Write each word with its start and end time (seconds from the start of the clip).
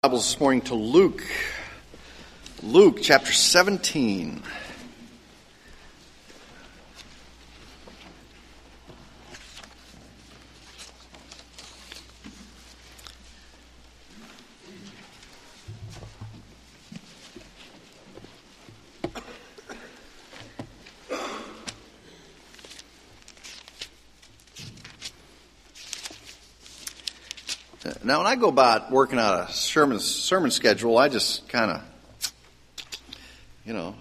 Bibles 0.00 0.26
this 0.30 0.38
morning 0.38 0.60
to 0.60 0.76
Luke. 0.76 1.24
Luke 2.62 2.98
chapter 3.02 3.32
17. 3.32 4.44
Now, 28.08 28.16
when 28.16 28.26
I 28.26 28.36
go 28.36 28.48
about 28.48 28.90
working 28.90 29.18
out 29.18 29.50
a 29.50 29.52
sermon, 29.52 30.00
sermon 30.00 30.50
schedule, 30.50 30.96
I 30.96 31.10
just 31.10 31.46
kind 31.46 31.72
of, 31.72 32.32
you 33.66 33.74
know, 33.74 33.94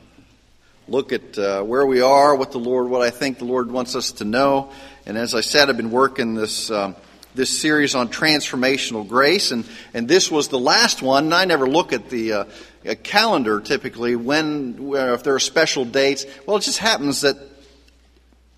look 0.88 1.12
at 1.12 1.38
uh, 1.38 1.62
where 1.64 1.86
we 1.86 2.00
are, 2.00 2.34
what 2.34 2.54
the 2.54 2.58
Lord, 2.58 2.88
what 2.88 3.02
I 3.02 3.10
think 3.10 3.38
the 3.38 3.44
Lord 3.44 3.70
wants 3.70 3.98
us 3.98 4.14
to 4.14 4.24
know. 4.24 4.72
And 5.06 5.18
as 5.18 5.36
I 5.36 5.42
said, 5.42 5.70
I've 5.70 5.76
been 5.76 5.92
working 5.92 6.36
this 6.36 6.72
um, 6.72 6.96
this 7.36 7.60
series 7.60 7.96
on 7.96 8.08
transformational 8.08 9.06
grace, 9.06 9.52
and 9.52 9.66
and 9.94 10.08
this 10.08 10.32
was 10.32 10.48
the 10.48 10.58
last 10.58 11.02
one. 11.02 11.26
And 11.26 11.34
I 11.34 11.44
never 11.44 11.68
look 11.68 11.92
at 11.92 12.10
the 12.10 12.32
uh, 12.32 12.46
calendar 13.04 13.60
typically 13.60 14.16
when 14.16 14.90
if 14.94 15.24
there 15.24 15.36
are 15.36 15.40
special 15.40 15.84
dates. 15.84 16.26
Well, 16.46 16.56
it 16.56 16.62
just 16.62 16.80
happens 16.80 17.20
that 17.22 17.36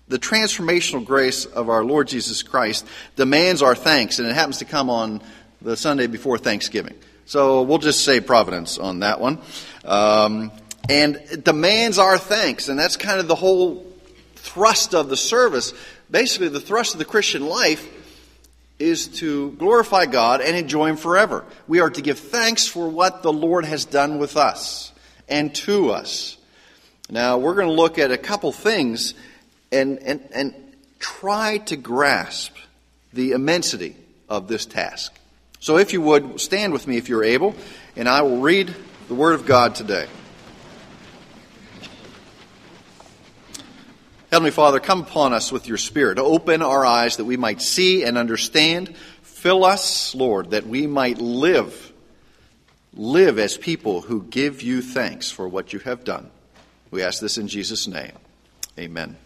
the 0.06 0.18
transformational 0.18 1.04
grace 1.04 1.44
of 1.44 1.68
our 1.68 1.84
Lord 1.84 2.08
Jesus 2.08 2.42
Christ 2.42 2.84
demands 3.14 3.62
our 3.62 3.76
thanks, 3.76 4.20
and 4.20 4.28
it 4.28 4.34
happens 4.34 4.58
to 4.58 4.64
come 4.64 4.90
on 4.90 5.22
the 5.62 5.76
Sunday 5.76 6.06
before 6.06 6.38
Thanksgiving. 6.38 6.94
So 7.26 7.62
we'll 7.62 7.78
just 7.78 8.04
say 8.04 8.20
providence 8.20 8.78
on 8.78 9.00
that 9.00 9.20
one. 9.20 9.38
Um, 9.84 10.50
and 10.88 11.16
it 11.16 11.44
demands 11.44 11.98
our 11.98 12.18
thanks, 12.18 12.68
and 12.68 12.78
that's 12.78 12.96
kind 12.96 13.20
of 13.20 13.28
the 13.28 13.36
whole 13.36 13.86
thrust 14.34 14.94
of 14.94 15.08
the 15.08 15.16
service. 15.16 15.72
Basically, 16.10 16.48
the 16.48 16.60
thrust 16.60 16.94
of 16.94 16.98
the 16.98 17.04
Christian 17.04 17.46
life 17.46 17.88
is 18.80 19.06
to 19.08 19.52
glorify 19.52 20.06
God 20.06 20.40
and 20.40 20.56
enjoy 20.56 20.88
Him 20.88 20.96
forever. 20.96 21.44
We 21.68 21.80
are 21.80 21.90
to 21.90 22.02
give 22.02 22.18
thanks 22.18 22.66
for 22.66 22.88
what 22.88 23.22
the 23.22 23.32
Lord 23.32 23.64
has 23.64 23.84
done 23.84 24.18
with 24.18 24.36
us 24.36 24.92
and 25.28 25.54
to 25.56 25.90
us. 25.90 26.38
Now, 27.10 27.38
we're 27.38 27.54
going 27.54 27.68
to 27.68 27.72
look 27.72 27.98
at 27.98 28.10
a 28.10 28.18
couple 28.18 28.50
things 28.52 29.14
and, 29.70 29.98
and, 29.98 30.28
and 30.32 30.54
try 30.98 31.58
to 31.58 31.76
grasp 31.76 32.56
the 33.12 33.32
immensity 33.32 33.96
of 34.28 34.48
this 34.48 34.64
task. 34.64 35.19
So, 35.60 35.76
if 35.76 35.92
you 35.92 36.00
would, 36.00 36.40
stand 36.40 36.72
with 36.72 36.86
me 36.86 36.96
if 36.96 37.10
you're 37.10 37.22
able, 37.22 37.54
and 37.94 38.08
I 38.08 38.22
will 38.22 38.40
read 38.40 38.74
the 39.08 39.14
Word 39.14 39.34
of 39.34 39.44
God 39.44 39.74
today. 39.74 40.06
Heavenly 44.30 44.52
Father, 44.52 44.80
come 44.80 45.02
upon 45.02 45.34
us 45.34 45.52
with 45.52 45.68
your 45.68 45.76
Spirit. 45.76 46.18
Open 46.18 46.62
our 46.62 46.86
eyes 46.86 47.16
that 47.16 47.26
we 47.26 47.36
might 47.36 47.60
see 47.60 48.04
and 48.04 48.16
understand. 48.16 48.96
Fill 49.22 49.64
us, 49.64 50.14
Lord, 50.14 50.52
that 50.52 50.66
we 50.66 50.86
might 50.86 51.18
live, 51.18 51.92
live 52.94 53.38
as 53.38 53.58
people 53.58 54.00
who 54.00 54.22
give 54.22 54.62
you 54.62 54.80
thanks 54.80 55.30
for 55.30 55.46
what 55.46 55.72
you 55.72 55.78
have 55.80 56.04
done. 56.04 56.30
We 56.90 57.02
ask 57.02 57.20
this 57.20 57.38
in 57.38 57.48
Jesus' 57.48 57.86
name. 57.86 58.12
Amen. 58.78 59.16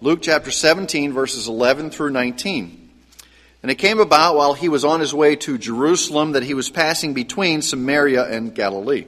Luke 0.00 0.20
chapter 0.22 0.50
17, 0.50 1.12
verses 1.12 1.46
11 1.46 1.90
through 1.90 2.10
19. 2.10 2.77
And 3.68 3.72
it 3.72 3.82
came 3.82 4.00
about 4.00 4.34
while 4.34 4.54
he 4.54 4.70
was 4.70 4.82
on 4.82 5.00
his 5.00 5.12
way 5.12 5.36
to 5.36 5.58
Jerusalem 5.58 6.32
that 6.32 6.42
he 6.42 6.54
was 6.54 6.70
passing 6.70 7.12
between 7.12 7.60
Samaria 7.60 8.24
and 8.24 8.54
Galilee. 8.54 9.04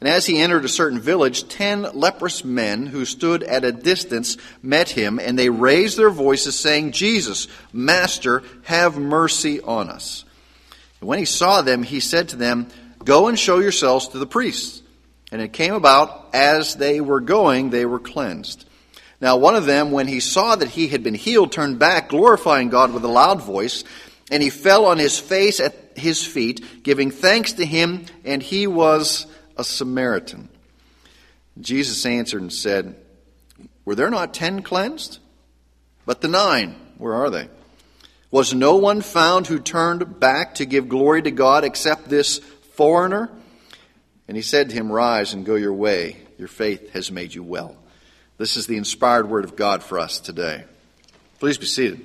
And 0.00 0.08
as 0.08 0.24
he 0.24 0.40
entered 0.40 0.64
a 0.64 0.68
certain 0.70 0.98
village, 0.98 1.46
ten 1.46 1.82
leprous 1.92 2.42
men 2.42 2.86
who 2.86 3.04
stood 3.04 3.42
at 3.42 3.66
a 3.66 3.70
distance 3.70 4.38
met 4.62 4.88
him, 4.88 5.18
and 5.18 5.38
they 5.38 5.50
raised 5.50 5.98
their 5.98 6.08
voices, 6.08 6.58
saying, 6.58 6.92
Jesus, 6.92 7.48
Master, 7.70 8.42
have 8.62 8.96
mercy 8.96 9.60
on 9.60 9.90
us. 9.90 10.24
And 11.00 11.06
when 11.06 11.18
he 11.18 11.26
saw 11.26 11.60
them, 11.60 11.82
he 11.82 12.00
said 12.00 12.30
to 12.30 12.36
them, 12.36 12.68
Go 13.04 13.28
and 13.28 13.38
show 13.38 13.58
yourselves 13.58 14.08
to 14.08 14.18
the 14.18 14.26
priests. 14.26 14.80
And 15.30 15.42
it 15.42 15.52
came 15.52 15.74
about, 15.74 16.30
as 16.32 16.76
they 16.76 17.02
were 17.02 17.20
going, 17.20 17.68
they 17.68 17.84
were 17.84 18.00
cleansed. 18.00 18.64
Now, 19.22 19.36
one 19.36 19.54
of 19.54 19.66
them, 19.66 19.92
when 19.92 20.08
he 20.08 20.18
saw 20.18 20.56
that 20.56 20.70
he 20.70 20.88
had 20.88 21.04
been 21.04 21.14
healed, 21.14 21.52
turned 21.52 21.78
back, 21.78 22.08
glorifying 22.08 22.70
God 22.70 22.92
with 22.92 23.04
a 23.04 23.08
loud 23.08 23.40
voice, 23.40 23.84
and 24.32 24.42
he 24.42 24.50
fell 24.50 24.84
on 24.84 24.98
his 24.98 25.16
face 25.16 25.60
at 25.60 25.76
his 25.94 26.26
feet, 26.26 26.82
giving 26.82 27.12
thanks 27.12 27.52
to 27.52 27.64
him, 27.64 28.04
and 28.24 28.42
he 28.42 28.66
was 28.66 29.28
a 29.56 29.62
Samaritan. 29.62 30.48
Jesus 31.60 32.04
answered 32.04 32.42
and 32.42 32.52
said, 32.52 32.96
Were 33.84 33.94
there 33.94 34.10
not 34.10 34.34
ten 34.34 34.60
cleansed? 34.62 35.20
But 36.04 36.20
the 36.20 36.26
nine, 36.26 36.74
where 36.98 37.14
are 37.14 37.30
they? 37.30 37.48
Was 38.32 38.52
no 38.52 38.74
one 38.74 39.02
found 39.02 39.46
who 39.46 39.60
turned 39.60 40.18
back 40.18 40.56
to 40.56 40.66
give 40.66 40.88
glory 40.88 41.22
to 41.22 41.30
God 41.30 41.62
except 41.62 42.08
this 42.08 42.38
foreigner? 42.74 43.30
And 44.26 44.36
he 44.36 44.42
said 44.42 44.70
to 44.70 44.74
him, 44.74 44.90
Rise 44.90 45.32
and 45.32 45.46
go 45.46 45.54
your 45.54 45.74
way. 45.74 46.16
Your 46.38 46.48
faith 46.48 46.90
has 46.90 47.12
made 47.12 47.32
you 47.32 47.44
well. 47.44 47.76
This 48.38 48.56
is 48.56 48.66
the 48.66 48.76
inspired 48.76 49.28
word 49.28 49.44
of 49.44 49.56
God 49.56 49.82
for 49.82 49.98
us 49.98 50.18
today. 50.18 50.64
Please 51.38 51.58
be 51.58 51.66
seated. 51.66 52.04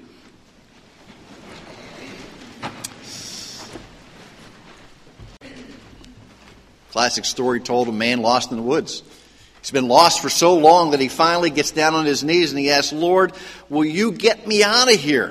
Classic 6.91 7.25
story 7.25 7.59
told 7.59 7.87
a 7.87 7.91
man 7.91 8.21
lost 8.21 8.51
in 8.51 8.57
the 8.57 8.63
woods. 8.63 9.03
He's 9.61 9.71
been 9.71 9.87
lost 9.87 10.21
for 10.21 10.29
so 10.29 10.55
long 10.55 10.91
that 10.91 10.99
he 10.99 11.07
finally 11.07 11.49
gets 11.49 11.71
down 11.71 11.93
on 11.93 12.05
his 12.05 12.23
knees 12.23 12.51
and 12.51 12.59
he 12.59 12.71
asks, 12.71 12.93
Lord, 12.93 13.33
will 13.69 13.85
you 13.85 14.11
get 14.11 14.47
me 14.47 14.63
out 14.63 14.91
of 14.91 14.99
here? 14.99 15.27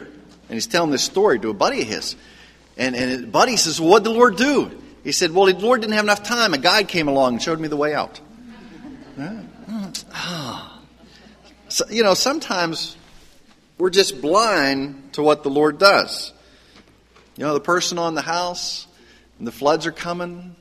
And 0.48 0.54
he's 0.54 0.66
telling 0.66 0.90
this 0.90 1.02
story 1.02 1.40
to 1.40 1.50
a 1.50 1.54
buddy 1.54 1.82
of 1.82 1.88
his. 1.88 2.14
And, 2.76 2.94
and 2.94 3.32
buddy 3.32 3.56
says, 3.56 3.80
well, 3.80 3.90
What 3.90 4.04
did 4.04 4.12
the 4.12 4.16
Lord 4.16 4.36
do? 4.36 4.82
He 5.02 5.12
said, 5.12 5.32
Well, 5.32 5.46
the 5.46 5.54
Lord 5.54 5.80
didn't 5.80 5.94
have 5.94 6.04
enough 6.04 6.24
time. 6.24 6.52
A 6.52 6.58
guide 6.58 6.88
came 6.88 7.08
along 7.08 7.34
and 7.34 7.42
showed 7.42 7.60
me 7.60 7.68
the 7.68 7.76
way 7.76 7.94
out. 7.94 8.20
So, 11.76 11.84
you 11.90 12.04
know, 12.04 12.14
sometimes 12.14 12.96
we're 13.76 13.90
just 13.90 14.22
blind 14.22 15.12
to 15.12 15.22
what 15.22 15.42
the 15.42 15.50
Lord 15.50 15.76
does. 15.76 16.32
You 17.36 17.44
know, 17.44 17.52
the 17.52 17.60
person 17.60 17.98
on 17.98 18.14
the 18.14 18.22
house, 18.22 18.86
and 19.36 19.46
the 19.46 19.52
floods 19.52 19.84
are 19.84 19.92
coming, 19.92 20.56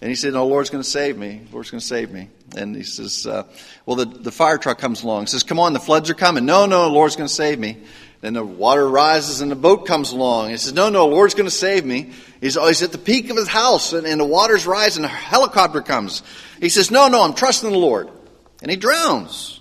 and 0.00 0.08
he 0.08 0.14
said, 0.14 0.34
No, 0.34 0.46
Lord's 0.46 0.70
going 0.70 0.84
to 0.84 0.88
save 0.88 1.18
me. 1.18 1.40
Lord's 1.50 1.72
going 1.72 1.80
to 1.80 1.84
save 1.84 2.12
me. 2.12 2.28
And 2.56 2.76
he 2.76 2.84
says, 2.84 3.26
uh, 3.26 3.42
Well, 3.86 3.96
the, 3.96 4.04
the 4.04 4.30
fire 4.30 4.56
truck 4.56 4.78
comes 4.78 5.02
along. 5.02 5.22
He 5.22 5.26
says, 5.30 5.42
Come 5.42 5.58
on, 5.58 5.72
the 5.72 5.80
floods 5.80 6.10
are 6.10 6.14
coming. 6.14 6.46
No, 6.46 6.66
no, 6.66 6.86
Lord's 6.86 7.16
going 7.16 7.26
to 7.26 7.34
save 7.34 7.58
me. 7.58 7.78
Then 8.20 8.34
the 8.34 8.44
water 8.44 8.88
rises 8.88 9.40
and 9.40 9.50
the 9.50 9.56
boat 9.56 9.84
comes 9.88 10.12
along. 10.12 10.50
He 10.50 10.58
says, 10.58 10.74
No, 10.74 10.90
no, 10.90 11.08
Lord's 11.08 11.34
going 11.34 11.48
to 11.48 11.50
save 11.50 11.84
me. 11.84 12.12
He's, 12.40 12.54
he's 12.54 12.84
at 12.84 12.92
the 12.92 12.98
peak 12.98 13.30
of 13.30 13.36
his 13.36 13.48
house 13.48 13.94
and, 13.94 14.06
and 14.06 14.20
the 14.20 14.24
water's 14.24 14.64
rise 14.64 14.96
and 14.96 15.04
A 15.06 15.08
helicopter 15.08 15.82
comes. 15.82 16.22
He 16.60 16.68
says, 16.68 16.92
No, 16.92 17.08
no, 17.08 17.24
I'm 17.24 17.34
trusting 17.34 17.68
the 17.68 17.76
Lord. 17.76 18.08
And 18.60 18.70
he 18.70 18.76
drowns. 18.76 19.58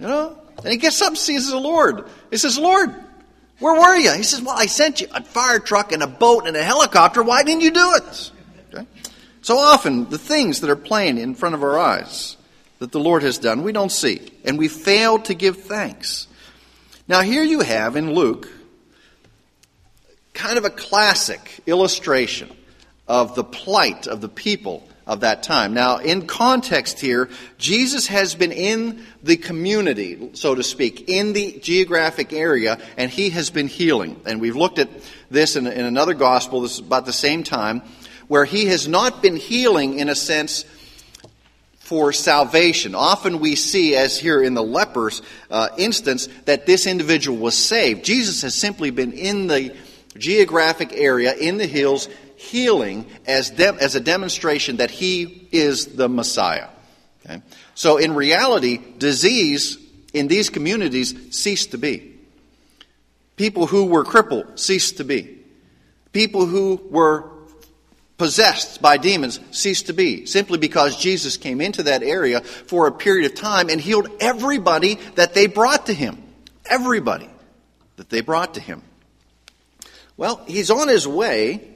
You 0.00 0.06
know? 0.06 0.38
And 0.58 0.72
he 0.72 0.78
gets 0.78 1.00
up 1.02 1.08
and 1.08 1.18
sees 1.18 1.48
the 1.48 1.58
Lord. 1.58 2.08
He 2.30 2.36
says, 2.36 2.58
Lord, 2.58 2.94
where 3.60 3.78
were 3.78 3.96
you? 3.96 4.12
He 4.12 4.22
says, 4.22 4.42
Well, 4.42 4.56
I 4.56 4.66
sent 4.66 5.00
you 5.00 5.08
a 5.14 5.22
fire 5.22 5.58
truck 5.58 5.92
and 5.92 6.02
a 6.02 6.06
boat 6.06 6.46
and 6.46 6.56
a 6.56 6.64
helicopter. 6.64 7.22
Why 7.22 7.42
didn't 7.42 7.62
you 7.62 7.70
do 7.70 7.94
it? 7.94 8.30
Okay? 8.72 8.86
So 9.42 9.58
often, 9.58 10.08
the 10.08 10.18
things 10.18 10.60
that 10.60 10.70
are 10.70 10.76
plain 10.76 11.18
in 11.18 11.34
front 11.34 11.54
of 11.54 11.62
our 11.62 11.78
eyes 11.78 12.36
that 12.78 12.92
the 12.92 13.00
Lord 13.00 13.22
has 13.22 13.38
done, 13.38 13.62
we 13.62 13.72
don't 13.72 13.92
see. 13.92 14.32
And 14.44 14.58
we 14.58 14.68
fail 14.68 15.18
to 15.20 15.34
give 15.34 15.58
thanks. 15.58 16.26
Now, 17.06 17.20
here 17.20 17.42
you 17.42 17.60
have 17.60 17.96
in 17.96 18.14
Luke 18.14 18.48
kind 20.32 20.56
of 20.56 20.64
a 20.64 20.70
classic 20.70 21.60
illustration 21.66 22.50
of 23.06 23.34
the 23.34 23.44
plight 23.44 24.06
of 24.06 24.22
the 24.22 24.28
people 24.28 24.88
of 25.06 25.20
that 25.20 25.42
time. 25.42 25.74
Now, 25.74 25.98
in 25.98 26.26
context 26.26 27.00
here, 27.00 27.28
Jesus 27.58 28.06
has 28.06 28.34
been 28.34 28.52
in 28.52 29.04
the 29.22 29.36
community, 29.36 30.30
so 30.34 30.54
to 30.54 30.62
speak, 30.62 31.08
in 31.08 31.32
the 31.32 31.58
geographic 31.60 32.32
area, 32.32 32.78
and 32.96 33.10
he 33.10 33.30
has 33.30 33.50
been 33.50 33.66
healing. 33.66 34.20
And 34.26 34.40
we've 34.40 34.56
looked 34.56 34.78
at 34.78 34.88
this 35.30 35.56
in, 35.56 35.66
in 35.66 35.84
another 35.84 36.14
gospel, 36.14 36.60
this 36.60 36.74
is 36.74 36.78
about 36.78 37.06
the 37.06 37.12
same 37.12 37.42
time, 37.42 37.82
where 38.28 38.44
he 38.44 38.66
has 38.66 38.86
not 38.86 39.22
been 39.22 39.36
healing 39.36 39.98
in 39.98 40.08
a 40.08 40.14
sense 40.14 40.64
for 41.78 42.12
salvation. 42.12 42.94
Often 42.94 43.40
we 43.40 43.56
see, 43.56 43.96
as 43.96 44.16
here 44.16 44.40
in 44.40 44.54
the 44.54 44.62
leper's 44.62 45.22
uh, 45.50 45.70
instance, 45.76 46.28
that 46.44 46.64
this 46.64 46.86
individual 46.86 47.36
was 47.36 47.58
saved. 47.58 48.04
Jesus 48.04 48.42
has 48.42 48.54
simply 48.54 48.90
been 48.90 49.12
in 49.12 49.48
the 49.48 49.74
geographic 50.16 50.92
area, 50.92 51.34
in 51.34 51.56
the 51.56 51.66
hills, 51.66 52.08
healing 52.40 53.04
as, 53.26 53.50
de- 53.50 53.74
as 53.74 53.94
a 53.94 54.00
demonstration 54.00 54.78
that 54.78 54.90
he 54.90 55.46
is 55.52 55.86
the 55.94 56.08
Messiah. 56.08 56.68
Okay? 57.24 57.42
So, 57.74 57.98
in 57.98 58.14
reality, 58.14 58.78
disease 58.96 59.76
in 60.14 60.26
these 60.26 60.48
communities 60.48 61.14
ceased 61.36 61.72
to 61.72 61.78
be. 61.78 62.14
People 63.36 63.66
who 63.66 63.84
were 63.84 64.04
crippled 64.04 64.58
ceased 64.58 64.96
to 64.96 65.04
be. 65.04 65.38
People 66.12 66.46
who 66.46 66.80
were 66.90 67.30
possessed 68.16 68.80
by 68.80 68.96
demons 68.96 69.38
ceased 69.50 69.86
to 69.86 69.92
be, 69.92 70.24
simply 70.24 70.58
because 70.58 70.96
Jesus 70.96 71.36
came 71.36 71.60
into 71.60 71.84
that 71.84 72.02
area 72.02 72.40
for 72.40 72.86
a 72.86 72.92
period 72.92 73.30
of 73.30 73.36
time 73.36 73.68
and 73.68 73.80
healed 73.80 74.08
everybody 74.18 74.94
that 75.14 75.34
they 75.34 75.46
brought 75.46 75.86
to 75.86 75.92
him. 75.92 76.22
Everybody 76.64 77.28
that 77.96 78.08
they 78.08 78.22
brought 78.22 78.54
to 78.54 78.60
him. 78.60 78.82
Well, 80.16 80.42
he's 80.46 80.70
on 80.70 80.88
his 80.88 81.06
way 81.06 81.69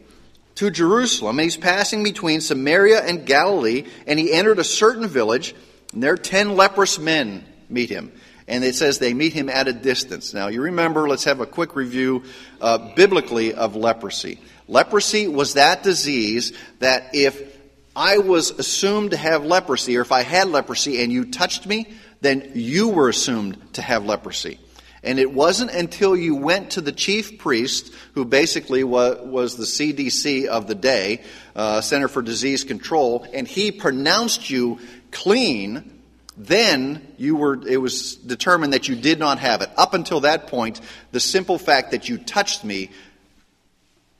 to 0.56 0.70
Jerusalem, 0.70 1.38
and 1.38 1.44
he's 1.44 1.56
passing 1.56 2.02
between 2.02 2.40
Samaria 2.40 3.04
and 3.04 3.26
Galilee, 3.26 3.84
and 4.06 4.18
he 4.18 4.32
entered 4.32 4.58
a 4.58 4.64
certain 4.64 5.08
village, 5.08 5.54
and 5.92 6.02
there 6.02 6.16
ten 6.16 6.56
leprous 6.56 6.98
men 6.98 7.44
meet 7.68 7.90
him. 7.90 8.12
And 8.46 8.62
it 8.62 8.74
says 8.74 8.98
they 8.98 9.14
meet 9.14 9.32
him 9.32 9.48
at 9.48 9.68
a 9.68 9.72
distance. 9.72 10.34
Now, 10.34 10.48
you 10.48 10.60
remember, 10.60 11.08
let's 11.08 11.24
have 11.24 11.40
a 11.40 11.46
quick 11.46 11.76
review 11.76 12.24
uh, 12.60 12.94
biblically 12.94 13.54
of 13.54 13.74
leprosy. 13.74 14.38
Leprosy 14.68 15.28
was 15.28 15.54
that 15.54 15.82
disease 15.82 16.52
that 16.78 17.14
if 17.14 17.58
I 17.96 18.18
was 18.18 18.50
assumed 18.50 19.12
to 19.12 19.16
have 19.16 19.44
leprosy, 19.44 19.96
or 19.96 20.02
if 20.02 20.12
I 20.12 20.22
had 20.22 20.48
leprosy 20.48 21.02
and 21.02 21.10
you 21.10 21.24
touched 21.24 21.66
me, 21.66 21.88
then 22.20 22.52
you 22.54 22.88
were 22.88 23.08
assumed 23.08 23.74
to 23.74 23.82
have 23.82 24.04
leprosy. 24.04 24.58
And 25.04 25.18
it 25.18 25.32
wasn't 25.32 25.70
until 25.70 26.16
you 26.16 26.34
went 26.34 26.70
to 26.72 26.80
the 26.80 26.92
chief 26.92 27.38
priest, 27.38 27.92
who 28.14 28.24
basically 28.24 28.82
was, 28.82 29.56
the 29.56 29.64
CDC 29.64 30.46
of 30.46 30.66
the 30.66 30.74
day, 30.74 31.22
uh, 31.54 31.80
Center 31.82 32.08
for 32.08 32.22
Disease 32.22 32.64
Control, 32.64 33.26
and 33.32 33.46
he 33.46 33.70
pronounced 33.70 34.48
you 34.48 34.78
clean, 35.10 36.00
then 36.36 37.06
you 37.18 37.36
were, 37.36 37.66
it 37.66 37.76
was 37.76 38.16
determined 38.16 38.72
that 38.72 38.88
you 38.88 38.96
did 38.96 39.18
not 39.18 39.38
have 39.38 39.60
it. 39.60 39.70
Up 39.76 39.94
until 39.94 40.20
that 40.20 40.46
point, 40.46 40.80
the 41.12 41.20
simple 41.20 41.58
fact 41.58 41.90
that 41.90 42.08
you 42.08 42.18
touched 42.18 42.64
me 42.64 42.90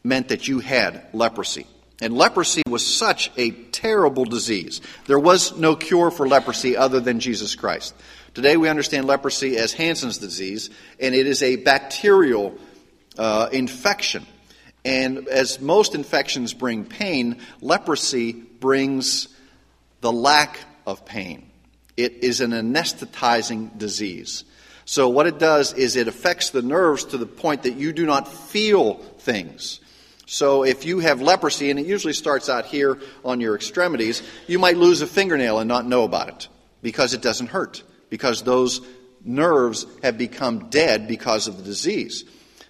meant 0.05 0.29
that 0.29 0.47
you 0.47 0.61
had 0.61 1.07
leprosy. 1.13 1.67
And 2.01 2.17
leprosy 2.17 2.63
was 2.69 2.85
such 2.85 3.31
a 3.37 3.51
terrible 3.51 4.25
disease. 4.25 4.81
There 5.07 5.19
was 5.19 5.57
no 5.57 5.77
cure 5.77 6.11
for 6.11 6.27
leprosy 6.27 6.77
other 6.77 7.01
than 7.01 7.21
Jesus 7.21 7.55
Christ. 7.55 7.95
Today 8.35 8.57
we 8.57 8.69
understand 8.69 9.07
leprosy 9.07 9.57
as 9.57 9.73
Hansen's 9.73 10.19
disease, 10.19 10.71
and 10.99 11.15
it 11.15 11.27
is 11.27 11.43
a 11.43 11.57
bacterial 11.57 12.59
uh, 13.17 13.49
infection. 13.53 14.27
And 14.85 15.29
as 15.29 15.61
most 15.61 15.95
infections 15.95 16.53
bring 16.53 16.85
pain, 16.85 17.39
leprosy 17.61 18.33
brings 18.33 19.29
the 20.01 20.13
lack 20.13 20.59
of 20.87 21.07
pain. 21.07 21.49
It 21.97 22.25
is 22.25 22.41
an 22.41 22.51
anesthetizing 22.51 23.79
disease. 23.79 24.45
So, 24.85 25.09
what 25.09 25.27
it 25.27 25.39
does 25.39 25.73
is 25.73 25.97
it 25.97 26.09
affects 26.09 26.51
the 26.51 26.61
nerves 26.61 27.05
to 27.07 27.19
the 27.19 27.27
point 27.27 27.63
that 27.63 27.77
you 27.77 27.93
do 27.93 28.05
not 28.05 28.29
feel 28.29 28.95
things. 29.19 29.81
So 30.27 30.65
if 30.65 30.85
you 30.85 31.01
have 31.01 31.21
leprosy, 31.21 31.71
and 31.71 31.79
it 31.79 31.87
usually 31.87 32.13
starts 32.13 32.49
out 32.49 32.67
here 32.67 32.99
on 33.25 33.41
your 33.41 33.55
extremities, 33.55 34.23
you 34.47 34.59
might 34.59 34.77
lose 34.77 35.03
a 35.03 35.07
fingernail 35.07 35.59
and 35.59 35.69
not 35.69 35.87
know 35.87 36.05
about 36.05 36.29
it 36.29 36.49
because 36.83 37.15
it 37.15 37.23
doesn't 37.23 37.49
hurt, 37.49 37.83
because 38.11 38.43
those 38.43 38.81
nerves 39.25 39.87
have 40.03 40.19
become 40.19 40.71
dead 40.71 41.09
because 41.09 41.49
of 41.49 41.57
the 41.57 41.63
disease. 41.63 42.25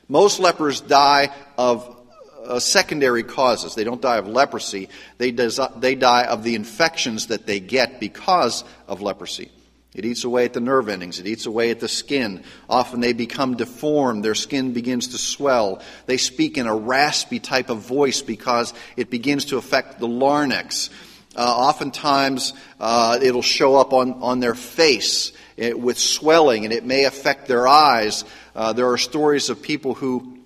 Most 0.09 0.39
lepers 0.39 0.81
die 0.81 1.31
of 1.57 1.97
uh, 2.45 2.59
secondary 2.59 3.23
causes. 3.23 3.75
They 3.75 3.85
don't 3.85 4.03
die 4.03 4.19
of 4.19 4.29
leprosy, 4.29 4.89
they, 5.19 5.31
des- 5.31 5.69
they 5.77 5.95
die 5.95 6.25
of 6.25 6.43
the 6.43 6.55
infections 6.55 7.29
that 7.29 7.47
they 7.47 7.61
get 7.61 8.01
because 8.01 8.65
of 8.87 9.01
leprosy. 9.01 9.51
It 9.95 10.05
eats 10.05 10.25
away 10.25 10.45
at 10.45 10.53
the 10.53 10.61
nerve 10.61 10.89
endings. 10.89 11.21
It 11.21 11.27
eats 11.27 11.47
away 11.47 11.71
at 11.71 11.79
the 11.79 11.89
skin. 11.89 12.43
Often 12.69 13.01
they 13.01 13.13
become 13.13 13.57
deformed. 13.57 14.25
Their 14.25 14.35
skin 14.35 14.73
begins 14.73 15.09
to 15.09 15.19
swell. 15.19 15.81
They 16.07 16.17
speak 16.17 16.59
in 16.59 16.67
a 16.67 16.75
raspy 16.75 17.39
type 17.39 17.71
of 17.71 17.79
voice 17.79 18.21
because 18.21 18.75
it 18.97 19.09
begins 19.09 19.47
to 19.47 19.57
affect 19.57 20.01
the 20.01 20.09
larynx. 20.09 20.91
Uh, 21.37 21.43
oftentimes 21.43 22.55
uh, 22.81 23.19
it'll 23.23 23.43
show 23.43 23.77
up 23.77 23.93
on, 23.93 24.15
on 24.15 24.41
their 24.41 24.55
face 24.55 25.33
it, 25.57 25.79
with 25.79 25.99
swelling 25.99 26.65
and 26.65 26.73
it 26.73 26.85
may 26.85 27.05
affect 27.05 27.47
their 27.47 27.67
eyes. 27.69 28.25
Uh, 28.55 28.73
there 28.73 28.91
are 28.91 28.99
stories 28.99 29.49
of 29.49 29.63
people 29.63 29.95
who 29.95 30.39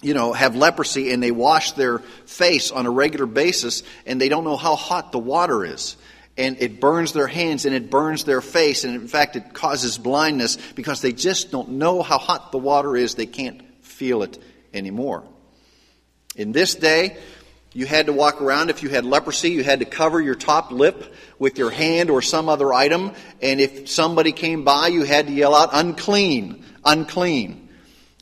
you 0.00 0.14
know, 0.14 0.32
have 0.32 0.54
leprosy 0.54 1.10
and 1.12 1.22
they 1.22 1.30
wash 1.32 1.72
their 1.72 1.98
face 2.26 2.70
on 2.70 2.86
a 2.86 2.90
regular 2.90 3.26
basis 3.26 3.82
and 4.04 4.20
they 4.20 4.28
don't 4.28 4.44
know 4.44 4.56
how 4.56 4.76
hot 4.76 5.10
the 5.10 5.18
water 5.18 5.64
is 5.64 5.96
and 6.36 6.56
it 6.60 6.80
burns 6.80 7.12
their 7.12 7.26
hands 7.26 7.64
and 7.64 7.74
it 7.74 7.90
burns 7.90 8.24
their 8.24 8.40
face, 8.40 8.84
and 8.84 8.94
in 8.94 9.08
fact, 9.08 9.36
it 9.36 9.54
causes 9.54 9.98
blindness 9.98 10.56
because 10.74 11.00
they 11.00 11.12
just 11.12 11.50
don't 11.50 11.70
know 11.70 12.02
how 12.02 12.18
hot 12.18 12.52
the 12.52 12.58
water 12.58 12.96
is. 12.96 13.14
They 13.14 13.26
can't 13.26 13.62
feel 13.84 14.22
it 14.22 14.38
anymore. 14.74 15.24
In 16.34 16.52
this 16.52 16.74
day, 16.74 17.16
you 17.72 17.84
had 17.86 18.06
to 18.06 18.12
walk 18.12 18.40
around. 18.40 18.70
If 18.70 18.82
you 18.82 18.88
had 18.88 19.04
leprosy, 19.04 19.50
you 19.50 19.62
had 19.62 19.80
to 19.80 19.84
cover 19.84 20.20
your 20.20 20.34
top 20.34 20.70
lip 20.70 21.14
with 21.38 21.58
your 21.58 21.70
hand 21.70 22.08
or 22.08 22.22
some 22.22 22.48
other 22.48 22.72
item. 22.72 23.12
And 23.42 23.60
if 23.60 23.88
somebody 23.88 24.32
came 24.32 24.64
by, 24.64 24.88
you 24.88 25.04
had 25.04 25.26
to 25.26 25.32
yell 25.32 25.54
out, 25.54 25.70
unclean, 25.72 26.64
unclean. 26.84 27.68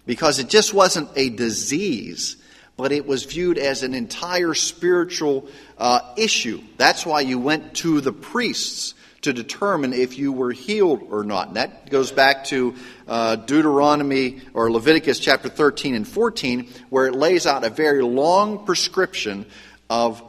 Because 0.06 0.38
it 0.38 0.49
just 0.49 0.75
wasn't 0.75 1.08
a 1.16 1.31
disease, 1.31 2.37
but 2.76 2.93
it 2.93 3.06
was 3.06 3.25
viewed 3.25 3.59
as 3.59 3.82
an 3.82 3.94
entire 3.94 4.55
spiritual 4.55 5.49
uh, 5.79 6.00
issue. 6.17 6.61
That's 6.76 7.06
why 7.06 7.21
you 7.21 7.38
went 7.38 7.75
to 7.76 8.00
the 8.00 8.12
priests 8.12 8.94
to 9.23 9.32
determine 9.32 9.94
if 9.94 10.19
you 10.19 10.32
were 10.32 10.53
healed 10.53 11.03
or 11.11 11.25
not. 11.25 11.49
And 11.49 11.56
that 11.56 11.88
goes 11.88 12.12
back 12.12 12.44
to 12.47 12.75
uh, 13.09 13.37
Deuteronomy 13.37 14.43
or 14.53 14.71
Leviticus 14.71 15.19
chapter 15.19 15.49
13 15.49 15.94
and 15.94 16.06
14, 16.06 16.69
where 16.91 17.06
it 17.06 17.15
lays 17.15 17.47
out 17.47 17.65
a 17.65 17.71
very 17.71 18.03
long 18.03 18.67
prescription 18.67 19.47
of 19.88 20.23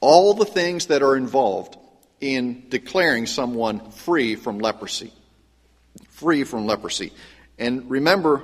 all 0.00 0.34
the 0.34 0.44
things 0.44 0.86
that 0.86 1.02
are 1.02 1.16
involved 1.16 1.78
in 2.20 2.68
declaring 2.68 3.26
someone 3.26 3.90
free 3.90 4.36
from 4.36 4.58
leprosy. 4.58 5.12
Free 6.10 6.44
from 6.44 6.66
leprosy. 6.66 7.12
And 7.58 7.90
remember, 7.90 8.42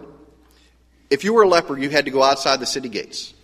if 1.13 1.25
you 1.25 1.35
were 1.35 1.43
a 1.43 1.49
leper, 1.49 1.79
you 1.79 1.91
had 1.91 2.07
to 2.07 2.11
go 2.11 2.23
outside 2.23 2.59
the 2.59 2.67
city 2.67 2.89
gates. 2.89 3.35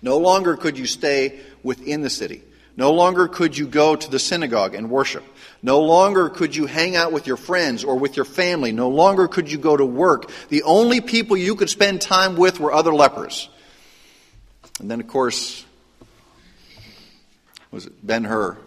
No 0.00 0.18
longer 0.18 0.56
could 0.56 0.78
you 0.78 0.86
stay 0.86 1.40
within 1.62 2.02
the 2.02 2.10
city. 2.10 2.42
No 2.76 2.92
longer 2.92 3.26
could 3.26 3.58
you 3.58 3.66
go 3.66 3.96
to 3.96 4.10
the 4.10 4.18
synagogue 4.18 4.74
and 4.74 4.88
worship. 4.88 5.24
No 5.62 5.80
longer 5.80 6.28
could 6.28 6.54
you 6.54 6.66
hang 6.66 6.94
out 6.94 7.10
with 7.10 7.26
your 7.26 7.38
friends 7.38 7.82
or 7.82 7.96
with 7.96 8.16
your 8.16 8.24
family. 8.24 8.70
No 8.70 8.88
longer 8.88 9.26
could 9.26 9.50
you 9.50 9.58
go 9.58 9.76
to 9.76 9.84
work. 9.84 10.30
The 10.48 10.62
only 10.62 11.00
people 11.00 11.36
you 11.36 11.56
could 11.56 11.70
spend 11.70 12.00
time 12.00 12.36
with 12.36 12.60
were 12.60 12.72
other 12.72 12.94
lepers. 12.94 13.48
And 14.78 14.90
then, 14.90 15.00
of 15.00 15.08
course, 15.08 15.64
was 17.70 17.86
it 17.86 18.06
Ben 18.06 18.24
Hur? 18.24 18.58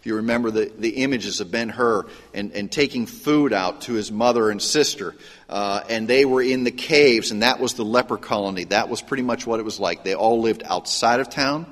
If 0.00 0.06
you 0.06 0.16
remember 0.16 0.50
the, 0.50 0.72
the 0.78 1.02
images 1.02 1.40
of 1.40 1.50
Ben 1.50 1.68
Hur 1.68 2.06
and, 2.32 2.52
and 2.52 2.72
taking 2.72 3.04
food 3.04 3.52
out 3.52 3.82
to 3.82 3.92
his 3.92 4.10
mother 4.10 4.48
and 4.48 4.60
sister, 4.60 5.14
uh, 5.46 5.82
and 5.90 6.08
they 6.08 6.24
were 6.24 6.40
in 6.40 6.64
the 6.64 6.70
caves, 6.70 7.30
and 7.30 7.42
that 7.42 7.60
was 7.60 7.74
the 7.74 7.84
leper 7.84 8.16
colony. 8.16 8.64
That 8.64 8.88
was 8.88 9.02
pretty 9.02 9.24
much 9.24 9.46
what 9.46 9.60
it 9.60 9.62
was 9.62 9.78
like. 9.78 10.02
They 10.02 10.14
all 10.14 10.40
lived 10.40 10.62
outside 10.64 11.20
of 11.20 11.28
town. 11.28 11.70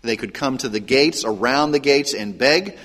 They 0.00 0.16
could 0.16 0.32
come 0.32 0.56
to 0.56 0.70
the 0.70 0.80
gates, 0.80 1.22
around 1.26 1.72
the 1.72 1.80
gates, 1.80 2.14
and 2.14 2.38
beg, 2.38 2.78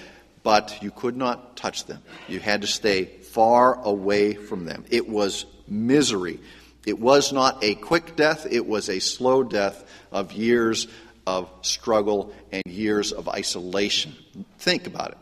but 0.43 0.77
you 0.83 0.91
could 0.91 1.15
not 1.15 1.55
touch 1.55 1.85
them. 1.85 2.01
You 2.27 2.41
had 2.41 2.59
to 2.59 2.67
stay 2.67 3.05
far 3.05 3.81
away 3.81 4.33
from 4.33 4.65
them. 4.65 4.83
It 4.89 5.07
was 5.07 5.45
misery. 5.69 6.41
It 6.85 6.99
was 6.99 7.31
not 7.31 7.63
a 7.63 7.75
quick 7.75 8.17
death, 8.17 8.45
it 8.51 8.67
was 8.67 8.89
a 8.89 8.99
slow 8.99 9.41
death 9.41 9.89
of 10.11 10.33
years 10.33 10.89
of 11.27 11.49
struggle 11.61 12.33
and 12.51 12.63
years 12.65 13.11
of 13.11 13.27
isolation. 13.27 14.15
Think 14.59 14.87
about 14.87 15.11
it. 15.11 15.17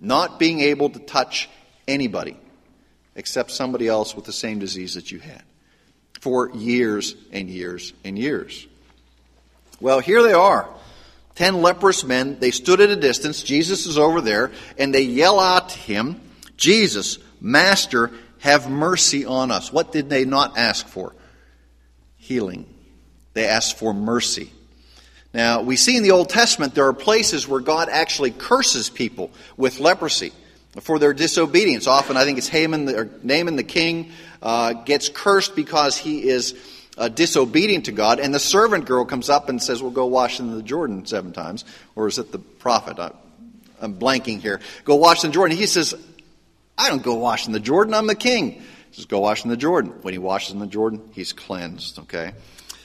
Not 0.00 0.38
being 0.38 0.60
able 0.60 0.90
to 0.90 0.98
touch 0.98 1.48
anybody 1.86 2.36
except 3.14 3.50
somebody 3.50 3.88
else 3.88 4.14
with 4.14 4.24
the 4.24 4.32
same 4.32 4.58
disease 4.58 4.94
that 4.94 5.10
you 5.10 5.18
had 5.18 5.42
for 6.20 6.50
years 6.50 7.16
and 7.32 7.50
years 7.50 7.92
and 8.04 8.18
years. 8.18 8.66
Well, 9.80 9.98
here 9.98 10.22
they 10.22 10.32
are. 10.32 10.68
Ten 11.34 11.62
leprous 11.62 12.04
men. 12.04 12.38
They 12.38 12.50
stood 12.50 12.80
at 12.80 12.90
a 12.90 12.96
distance. 12.96 13.42
Jesus 13.42 13.86
is 13.86 13.98
over 13.98 14.20
there, 14.20 14.52
and 14.78 14.94
they 14.94 15.02
yell 15.02 15.40
out 15.40 15.70
to 15.70 15.78
him, 15.78 16.20
Jesus, 16.56 17.18
Master, 17.40 18.10
have 18.38 18.70
mercy 18.70 19.24
on 19.24 19.50
us. 19.50 19.72
What 19.72 19.92
did 19.92 20.08
they 20.08 20.24
not 20.24 20.56
ask 20.56 20.86
for? 20.86 21.14
Healing. 22.16 22.66
They 23.34 23.46
asked 23.46 23.78
for 23.78 23.92
mercy. 23.92 24.52
Now, 25.34 25.62
we 25.62 25.76
see 25.76 25.96
in 25.96 26.02
the 26.02 26.10
Old 26.10 26.28
Testament 26.28 26.74
there 26.74 26.86
are 26.86 26.92
places 26.92 27.48
where 27.48 27.60
God 27.60 27.88
actually 27.88 28.32
curses 28.32 28.90
people 28.90 29.30
with 29.56 29.80
leprosy 29.80 30.32
for 30.80 30.98
their 30.98 31.14
disobedience. 31.14 31.86
Often, 31.86 32.16
I 32.18 32.24
think 32.24 32.38
it's 32.38 32.48
Haman 32.48 32.88
or 32.94 33.08
Naaman 33.22 33.56
the 33.56 33.62
king 33.62 34.12
uh, 34.42 34.72
gets 34.72 35.08
cursed 35.08 35.56
because 35.56 35.96
he 35.96 36.28
is 36.28 36.54
uh, 36.98 37.08
disobedient 37.08 37.86
to 37.86 37.92
God, 37.92 38.20
and 38.20 38.34
the 38.34 38.38
servant 38.38 38.84
girl 38.84 39.04
comes 39.04 39.30
up 39.30 39.48
and 39.48 39.62
says, 39.62 39.82
"Well, 39.82 39.90
go 39.90 40.06
wash 40.06 40.40
in 40.40 40.54
the 40.54 40.62
Jordan 40.62 41.06
seven 41.06 41.32
times," 41.32 41.64
or 41.96 42.08
is 42.08 42.18
it 42.18 42.32
the 42.32 42.38
prophet? 42.38 42.98
I, 42.98 43.12
I'm 43.80 43.94
blanking 43.94 44.40
here. 44.40 44.60
Go 44.84 44.96
wash 44.96 45.24
in 45.24 45.30
the 45.30 45.34
Jordan. 45.34 45.56
He 45.56 45.66
says, 45.66 45.94
"I 46.76 46.90
don't 46.90 47.02
go 47.02 47.14
wash 47.14 47.46
in 47.46 47.52
the 47.52 47.60
Jordan. 47.60 47.94
I'm 47.94 48.06
the 48.06 48.14
king." 48.14 48.52
He 48.52 48.96
says, 48.96 49.06
"Go 49.06 49.20
wash 49.20 49.44
in 49.44 49.50
the 49.50 49.56
Jordan." 49.56 49.92
When 50.02 50.12
he 50.12 50.18
washes 50.18 50.52
in 50.52 50.58
the 50.58 50.66
Jordan, 50.66 51.08
he's 51.12 51.32
cleansed. 51.32 51.98
Okay. 52.00 52.32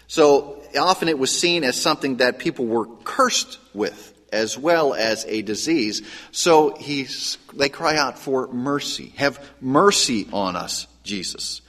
So 0.07 0.61
often 0.79 1.09
it 1.09 1.19
was 1.19 1.37
seen 1.37 1.63
as 1.63 1.79
something 1.79 2.17
that 2.17 2.39
people 2.39 2.65
were 2.65 2.87
cursed 3.03 3.59
with 3.73 4.13
as 4.31 4.57
well 4.57 4.93
as 4.93 5.25
a 5.25 5.41
disease. 5.41 6.01
So 6.31 6.75
he, 6.75 7.07
they 7.53 7.69
cry 7.69 7.95
out 7.97 8.17
for 8.19 8.47
mercy. 8.47 9.13
Have 9.17 9.43
mercy 9.61 10.27
on 10.31 10.55
us, 10.55 10.87
Jesus. 11.03 11.61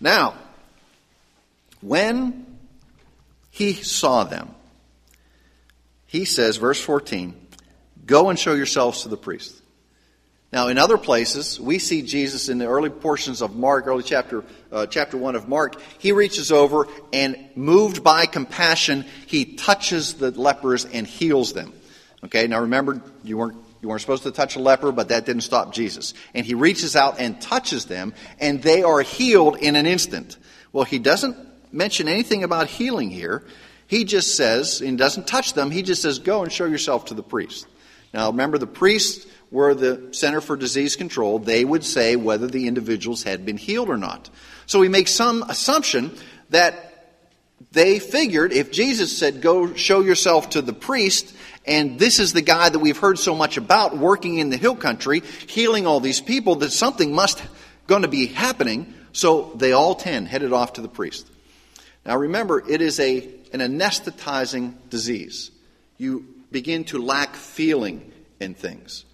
Now, 0.00 0.34
when 1.80 2.46
he 3.50 3.72
saw 3.72 4.24
them, 4.24 4.54
he 6.06 6.24
says, 6.24 6.56
verse 6.56 6.80
14, 6.80 7.38
Go 8.04 8.30
and 8.30 8.38
show 8.38 8.54
yourselves 8.54 9.02
to 9.02 9.08
the 9.08 9.16
priest. 9.16 9.61
Now, 10.52 10.68
in 10.68 10.76
other 10.76 10.98
places, 10.98 11.58
we 11.58 11.78
see 11.78 12.02
Jesus 12.02 12.50
in 12.50 12.58
the 12.58 12.66
early 12.66 12.90
portions 12.90 13.40
of 13.40 13.56
Mark, 13.56 13.86
early 13.86 14.02
chapter, 14.02 14.44
uh, 14.70 14.84
chapter 14.84 15.16
1 15.16 15.34
of 15.34 15.48
Mark. 15.48 15.80
He 15.98 16.12
reaches 16.12 16.52
over 16.52 16.88
and, 17.10 17.38
moved 17.54 18.04
by 18.04 18.26
compassion, 18.26 19.06
he 19.26 19.46
touches 19.46 20.14
the 20.14 20.30
lepers 20.30 20.84
and 20.84 21.06
heals 21.06 21.54
them. 21.54 21.72
Okay, 22.24 22.46
now 22.48 22.60
remember, 22.60 23.00
you 23.24 23.38
weren't, 23.38 23.56
you 23.80 23.88
weren't 23.88 24.02
supposed 24.02 24.24
to 24.24 24.30
touch 24.30 24.56
a 24.56 24.60
leper, 24.60 24.92
but 24.92 25.08
that 25.08 25.24
didn't 25.24 25.42
stop 25.42 25.72
Jesus. 25.72 26.12
And 26.34 26.44
he 26.44 26.54
reaches 26.54 26.96
out 26.96 27.18
and 27.18 27.40
touches 27.40 27.86
them, 27.86 28.12
and 28.38 28.62
they 28.62 28.82
are 28.82 29.00
healed 29.00 29.56
in 29.56 29.74
an 29.74 29.86
instant. 29.86 30.36
Well, 30.70 30.84
he 30.84 30.98
doesn't 30.98 31.34
mention 31.72 32.08
anything 32.08 32.44
about 32.44 32.66
healing 32.66 33.08
here. 33.08 33.42
He 33.86 34.04
just 34.04 34.36
says, 34.36 34.82
and 34.82 34.98
doesn't 34.98 35.26
touch 35.26 35.54
them, 35.54 35.70
he 35.70 35.82
just 35.82 36.02
says, 36.02 36.18
Go 36.18 36.42
and 36.42 36.52
show 36.52 36.66
yourself 36.66 37.06
to 37.06 37.14
the 37.14 37.22
priest. 37.22 37.66
Now, 38.12 38.30
remember, 38.30 38.58
the 38.58 38.66
priests 38.66 39.26
were 39.52 39.74
the 39.74 40.08
Center 40.12 40.40
for 40.40 40.56
Disease 40.56 40.96
Control, 40.96 41.38
they 41.38 41.64
would 41.64 41.84
say 41.84 42.16
whether 42.16 42.48
the 42.48 42.66
individuals 42.66 43.22
had 43.22 43.46
been 43.46 43.58
healed 43.58 43.90
or 43.90 43.98
not. 43.98 44.30
So 44.66 44.80
we 44.80 44.88
make 44.88 45.06
some 45.06 45.44
assumption 45.44 46.10
that 46.50 46.88
they 47.70 47.98
figured 47.98 48.52
if 48.52 48.72
Jesus 48.72 49.16
said, 49.16 49.42
Go 49.42 49.74
show 49.74 50.00
yourself 50.00 50.50
to 50.50 50.62
the 50.62 50.72
priest, 50.72 51.34
and 51.66 51.98
this 51.98 52.18
is 52.18 52.32
the 52.32 52.42
guy 52.42 52.70
that 52.70 52.78
we've 52.78 52.98
heard 52.98 53.18
so 53.18 53.34
much 53.34 53.56
about 53.56 53.96
working 53.96 54.38
in 54.38 54.50
the 54.50 54.56
hill 54.56 54.74
country, 54.74 55.20
healing 55.46 55.86
all 55.86 56.00
these 56.00 56.20
people, 56.20 56.56
that 56.56 56.72
something 56.72 57.14
must 57.14 57.42
going 57.86 58.02
to 58.02 58.08
be 58.08 58.26
happening. 58.26 58.94
So 59.12 59.52
they 59.54 59.72
all 59.72 59.94
ten 59.94 60.24
headed 60.26 60.52
off 60.52 60.74
to 60.74 60.80
the 60.80 60.88
priest. 60.88 61.30
Now 62.06 62.16
remember, 62.16 62.68
it 62.68 62.80
is 62.80 62.98
a, 62.98 63.18
an 63.52 63.60
anesthetizing 63.60 64.74
disease. 64.88 65.50
You 65.98 66.26
begin 66.50 66.84
to 66.84 66.98
lack 66.98 67.36
feeling 67.36 68.12
in 68.40 68.54
things. 68.54 69.04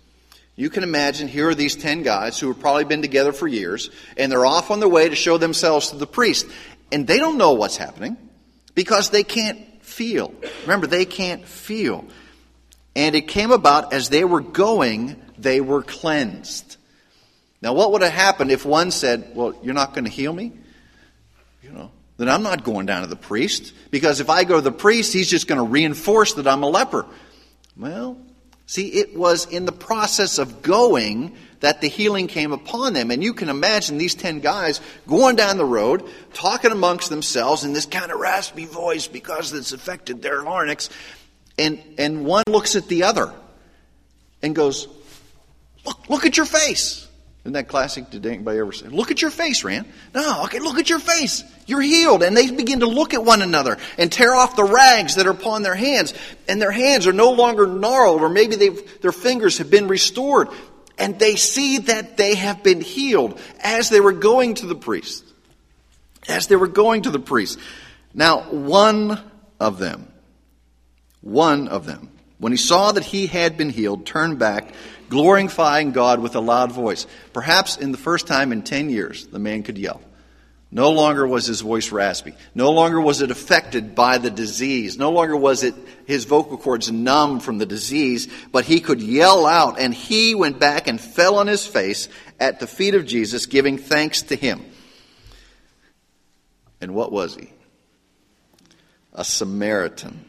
You 0.58 0.70
can 0.70 0.82
imagine 0.82 1.28
here 1.28 1.50
are 1.50 1.54
these 1.54 1.76
10 1.76 2.02
guys 2.02 2.40
who 2.40 2.48
have 2.48 2.58
probably 2.58 2.82
been 2.82 3.00
together 3.00 3.32
for 3.32 3.46
years, 3.46 3.90
and 4.16 4.30
they're 4.32 4.44
off 4.44 4.72
on 4.72 4.80
their 4.80 4.88
way 4.88 5.08
to 5.08 5.14
show 5.14 5.38
themselves 5.38 5.90
to 5.90 5.96
the 5.96 6.06
priest. 6.06 6.46
And 6.90 7.06
they 7.06 7.18
don't 7.18 7.38
know 7.38 7.52
what's 7.52 7.76
happening 7.76 8.16
because 8.74 9.10
they 9.10 9.22
can't 9.22 9.60
feel. 9.84 10.34
Remember, 10.62 10.88
they 10.88 11.04
can't 11.04 11.46
feel. 11.46 12.04
And 12.96 13.14
it 13.14 13.28
came 13.28 13.52
about 13.52 13.92
as 13.92 14.08
they 14.08 14.24
were 14.24 14.40
going, 14.40 15.22
they 15.38 15.60
were 15.60 15.84
cleansed. 15.84 16.76
Now, 17.62 17.72
what 17.72 17.92
would 17.92 18.02
have 18.02 18.12
happened 18.12 18.50
if 18.50 18.66
one 18.66 18.90
said, 18.90 19.30
Well, 19.36 19.56
you're 19.62 19.74
not 19.74 19.94
going 19.94 20.06
to 20.06 20.10
heal 20.10 20.32
me? 20.32 20.54
You 21.62 21.70
know, 21.70 21.92
then 22.16 22.28
I'm 22.28 22.42
not 22.42 22.64
going 22.64 22.86
down 22.86 23.02
to 23.02 23.06
the 23.06 23.14
priest 23.14 23.72
because 23.92 24.18
if 24.18 24.28
I 24.28 24.42
go 24.42 24.56
to 24.56 24.60
the 24.60 24.72
priest, 24.72 25.12
he's 25.12 25.30
just 25.30 25.46
going 25.46 25.58
to 25.60 25.70
reinforce 25.70 26.34
that 26.34 26.48
I'm 26.48 26.64
a 26.64 26.68
leper. 26.68 27.06
Well, 27.76 28.18
See, 28.68 28.88
it 28.88 29.16
was 29.16 29.46
in 29.46 29.64
the 29.64 29.72
process 29.72 30.36
of 30.36 30.60
going 30.60 31.34
that 31.60 31.80
the 31.80 31.88
healing 31.88 32.26
came 32.26 32.52
upon 32.52 32.92
them. 32.92 33.10
And 33.10 33.24
you 33.24 33.32
can 33.32 33.48
imagine 33.48 33.96
these 33.96 34.14
10 34.14 34.40
guys 34.40 34.82
going 35.06 35.36
down 35.36 35.56
the 35.56 35.64
road, 35.64 36.04
talking 36.34 36.70
amongst 36.70 37.08
themselves 37.08 37.64
in 37.64 37.72
this 37.72 37.86
kind 37.86 38.12
of 38.12 38.20
raspy 38.20 38.66
voice 38.66 39.08
because 39.08 39.54
it's 39.54 39.72
affected 39.72 40.20
their 40.20 40.42
larynx. 40.42 40.90
And, 41.58 41.82
and 41.96 42.26
one 42.26 42.44
looks 42.46 42.76
at 42.76 42.88
the 42.88 43.04
other 43.04 43.32
and 44.42 44.54
goes, 44.54 44.86
Look, 45.86 46.10
look 46.10 46.26
at 46.26 46.36
your 46.36 46.44
face. 46.44 47.07
Isn't 47.48 47.54
that 47.54 47.68
classic? 47.68 48.10
Did 48.10 48.26
anybody 48.26 48.58
ever 48.58 48.72
say, 48.72 48.88
Look 48.88 49.10
at 49.10 49.22
your 49.22 49.30
face, 49.30 49.64
Rand? 49.64 49.86
No, 50.14 50.44
okay, 50.44 50.58
look 50.58 50.78
at 50.78 50.90
your 50.90 50.98
face. 50.98 51.42
You're 51.64 51.80
healed. 51.80 52.22
And 52.22 52.36
they 52.36 52.50
begin 52.50 52.80
to 52.80 52.86
look 52.86 53.14
at 53.14 53.24
one 53.24 53.40
another 53.40 53.78
and 53.96 54.12
tear 54.12 54.34
off 54.34 54.54
the 54.54 54.64
rags 54.64 55.14
that 55.14 55.26
are 55.26 55.30
upon 55.30 55.62
their 55.62 55.74
hands. 55.74 56.12
And 56.46 56.60
their 56.60 56.70
hands 56.70 57.06
are 57.06 57.12
no 57.14 57.30
longer 57.30 57.66
gnarled, 57.66 58.20
or 58.20 58.28
maybe 58.28 58.56
their 59.00 59.12
fingers 59.12 59.56
have 59.56 59.70
been 59.70 59.88
restored. 59.88 60.48
And 60.98 61.18
they 61.18 61.36
see 61.36 61.78
that 61.78 62.18
they 62.18 62.34
have 62.34 62.62
been 62.62 62.82
healed 62.82 63.40
as 63.60 63.88
they 63.88 64.00
were 64.00 64.12
going 64.12 64.56
to 64.56 64.66
the 64.66 64.74
priest. 64.74 65.24
As 66.28 66.48
they 66.48 66.56
were 66.56 66.68
going 66.68 67.00
to 67.02 67.10
the 67.10 67.18
priest. 67.18 67.58
Now, 68.12 68.42
one 68.42 69.18
of 69.58 69.78
them, 69.78 70.12
one 71.22 71.68
of 71.68 71.86
them, 71.86 72.10
when 72.36 72.52
he 72.52 72.58
saw 72.58 72.92
that 72.92 73.04
he 73.04 73.26
had 73.26 73.56
been 73.56 73.70
healed, 73.70 74.04
turned 74.04 74.38
back 74.38 74.74
glorifying 75.08 75.92
God 75.92 76.20
with 76.20 76.36
a 76.36 76.40
loud 76.40 76.72
voice. 76.72 77.06
Perhaps 77.32 77.76
in 77.76 77.92
the 77.92 77.98
first 77.98 78.26
time 78.26 78.52
in 78.52 78.62
10 78.62 78.90
years, 78.90 79.26
the 79.26 79.38
man 79.38 79.62
could 79.62 79.78
yell. 79.78 80.00
No 80.70 80.90
longer 80.90 81.26
was 81.26 81.46
his 81.46 81.62
voice 81.62 81.90
raspy. 81.92 82.34
No 82.54 82.72
longer 82.72 83.00
was 83.00 83.22
it 83.22 83.30
affected 83.30 83.94
by 83.94 84.18
the 84.18 84.30
disease. 84.30 84.98
No 84.98 85.10
longer 85.10 85.34
was 85.34 85.62
it 85.62 85.74
his 86.06 86.24
vocal 86.24 86.58
cords 86.58 86.92
numb 86.92 87.40
from 87.40 87.56
the 87.56 87.64
disease, 87.64 88.28
but 88.52 88.66
he 88.66 88.80
could 88.80 89.00
yell 89.00 89.46
out 89.46 89.80
and 89.80 89.94
he 89.94 90.34
went 90.34 90.58
back 90.58 90.86
and 90.86 91.00
fell 91.00 91.36
on 91.36 91.46
his 91.46 91.66
face 91.66 92.10
at 92.38 92.60
the 92.60 92.66
feet 92.66 92.94
of 92.94 93.06
Jesus, 93.06 93.46
giving 93.46 93.78
thanks 93.78 94.22
to 94.22 94.36
him. 94.36 94.62
And 96.82 96.94
what 96.94 97.12
was 97.12 97.34
he? 97.34 97.50
A 99.14 99.24
Samaritan. 99.24 100.26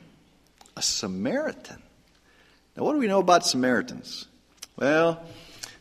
A 0.77 0.81
Samaritan. 0.81 1.83
Now, 2.77 2.85
what 2.85 2.93
do 2.93 2.99
we 2.99 3.07
know 3.07 3.19
about 3.19 3.45
Samaritans? 3.45 4.25
Well, 4.79 5.21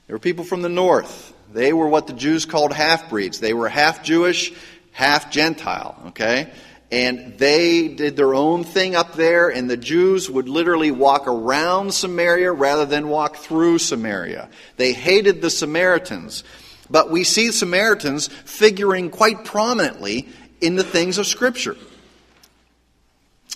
there 0.07 0.17
were 0.17 0.21
people 0.21 0.45
from 0.45 0.63
the 0.63 0.69
north. 0.69 1.33
They 1.53 1.73
were 1.73 1.87
what 1.87 2.09
the 2.09 2.15
Jews 2.15 2.47
called 2.47 2.73
half 2.73 3.09
breeds. 3.09 3.39
They 3.39 3.55
were 3.55 3.69
half 3.69 4.03
Jewish, 4.03 4.53
half 4.91 5.31
Gentile, 5.31 5.97
okay? 6.09 6.51
And 6.91 7.39
they 7.39 7.87
did 7.87 8.17
their 8.17 8.35
own 8.35 8.65
thing 8.65 8.97
up 8.97 9.13
there, 9.13 9.51
and 9.51 9.71
the 9.71 9.77
Jews 9.77 10.29
would 10.29 10.49
literally 10.49 10.91
walk 10.91 11.29
around 11.29 11.95
Samaria 11.95 12.51
rather 12.51 12.87
than 12.87 13.09
walk 13.09 13.37
through 13.37 13.79
Samaria. 13.79 14.49
They 14.79 14.95
hated 14.95 15.43
the 15.43 15.51
Samaritans. 15.51 16.43
But 16.91 17.11
we 17.11 17.23
see 17.23 17.53
Samaritans 17.53 18.27
figuring 18.29 19.11
quite 19.11 19.45
prominently 19.45 20.29
in 20.61 20.75
the 20.75 20.83
things 20.83 21.19
of 21.19 21.27
Scripture. 21.29 21.77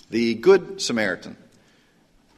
The 0.09 0.35
Good 0.35 0.81
Samaritan, 0.81 1.35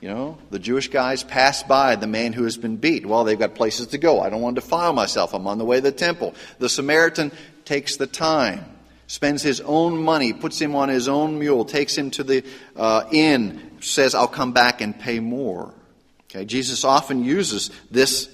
you 0.05 0.11
know, 0.11 0.37
the 0.51 0.59
Jewish 0.59 0.89
guys 0.89 1.23
pass 1.23 1.63
by 1.63 1.95
the 1.95 2.05
man 2.05 2.31
who 2.31 2.43
has 2.43 2.57
been 2.57 2.77
beat. 2.77 3.07
Well, 3.07 3.23
they've 3.23 3.39
got 3.39 3.55
places 3.55 3.87
to 3.87 3.97
go. 3.97 4.21
I 4.21 4.29
don't 4.29 4.39
want 4.39 4.55
to 4.55 4.61
defile 4.61 4.93
myself. 4.93 5.33
I'm 5.33 5.47
on 5.47 5.57
the 5.57 5.65
way 5.65 5.77
to 5.77 5.81
the 5.81 5.91
temple. 5.91 6.35
The 6.59 6.69
Samaritan 6.69 7.31
takes 7.65 7.95
the 7.95 8.05
time, 8.05 8.65
spends 9.07 9.41
his 9.41 9.61
own 9.61 9.97
money, 9.97 10.31
puts 10.31 10.61
him 10.61 10.75
on 10.75 10.89
his 10.89 11.07
own 11.07 11.39
mule, 11.39 11.65
takes 11.65 11.97
him 11.97 12.11
to 12.11 12.23
the 12.23 12.43
uh, 12.75 13.05
inn, 13.11 13.71
says, 13.79 14.13
I'll 14.13 14.27
come 14.27 14.51
back 14.51 14.79
and 14.79 14.95
pay 14.99 15.19
more. 15.19 15.73
Okay, 16.29 16.45
Jesus 16.45 16.83
often 16.83 17.23
uses 17.23 17.71
this, 17.89 18.29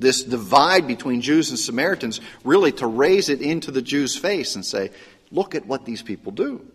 this 0.00 0.24
divide 0.24 0.88
between 0.88 1.20
Jews 1.20 1.50
and 1.50 1.58
Samaritans 1.60 2.20
really 2.42 2.72
to 2.72 2.88
raise 2.88 3.28
it 3.28 3.42
into 3.42 3.70
the 3.70 3.80
Jews' 3.80 4.16
face 4.16 4.56
and 4.56 4.66
say, 4.66 4.90
look 5.30 5.54
at 5.54 5.66
what 5.66 5.84
these 5.84 6.02
people 6.02 6.32
do. 6.32 6.66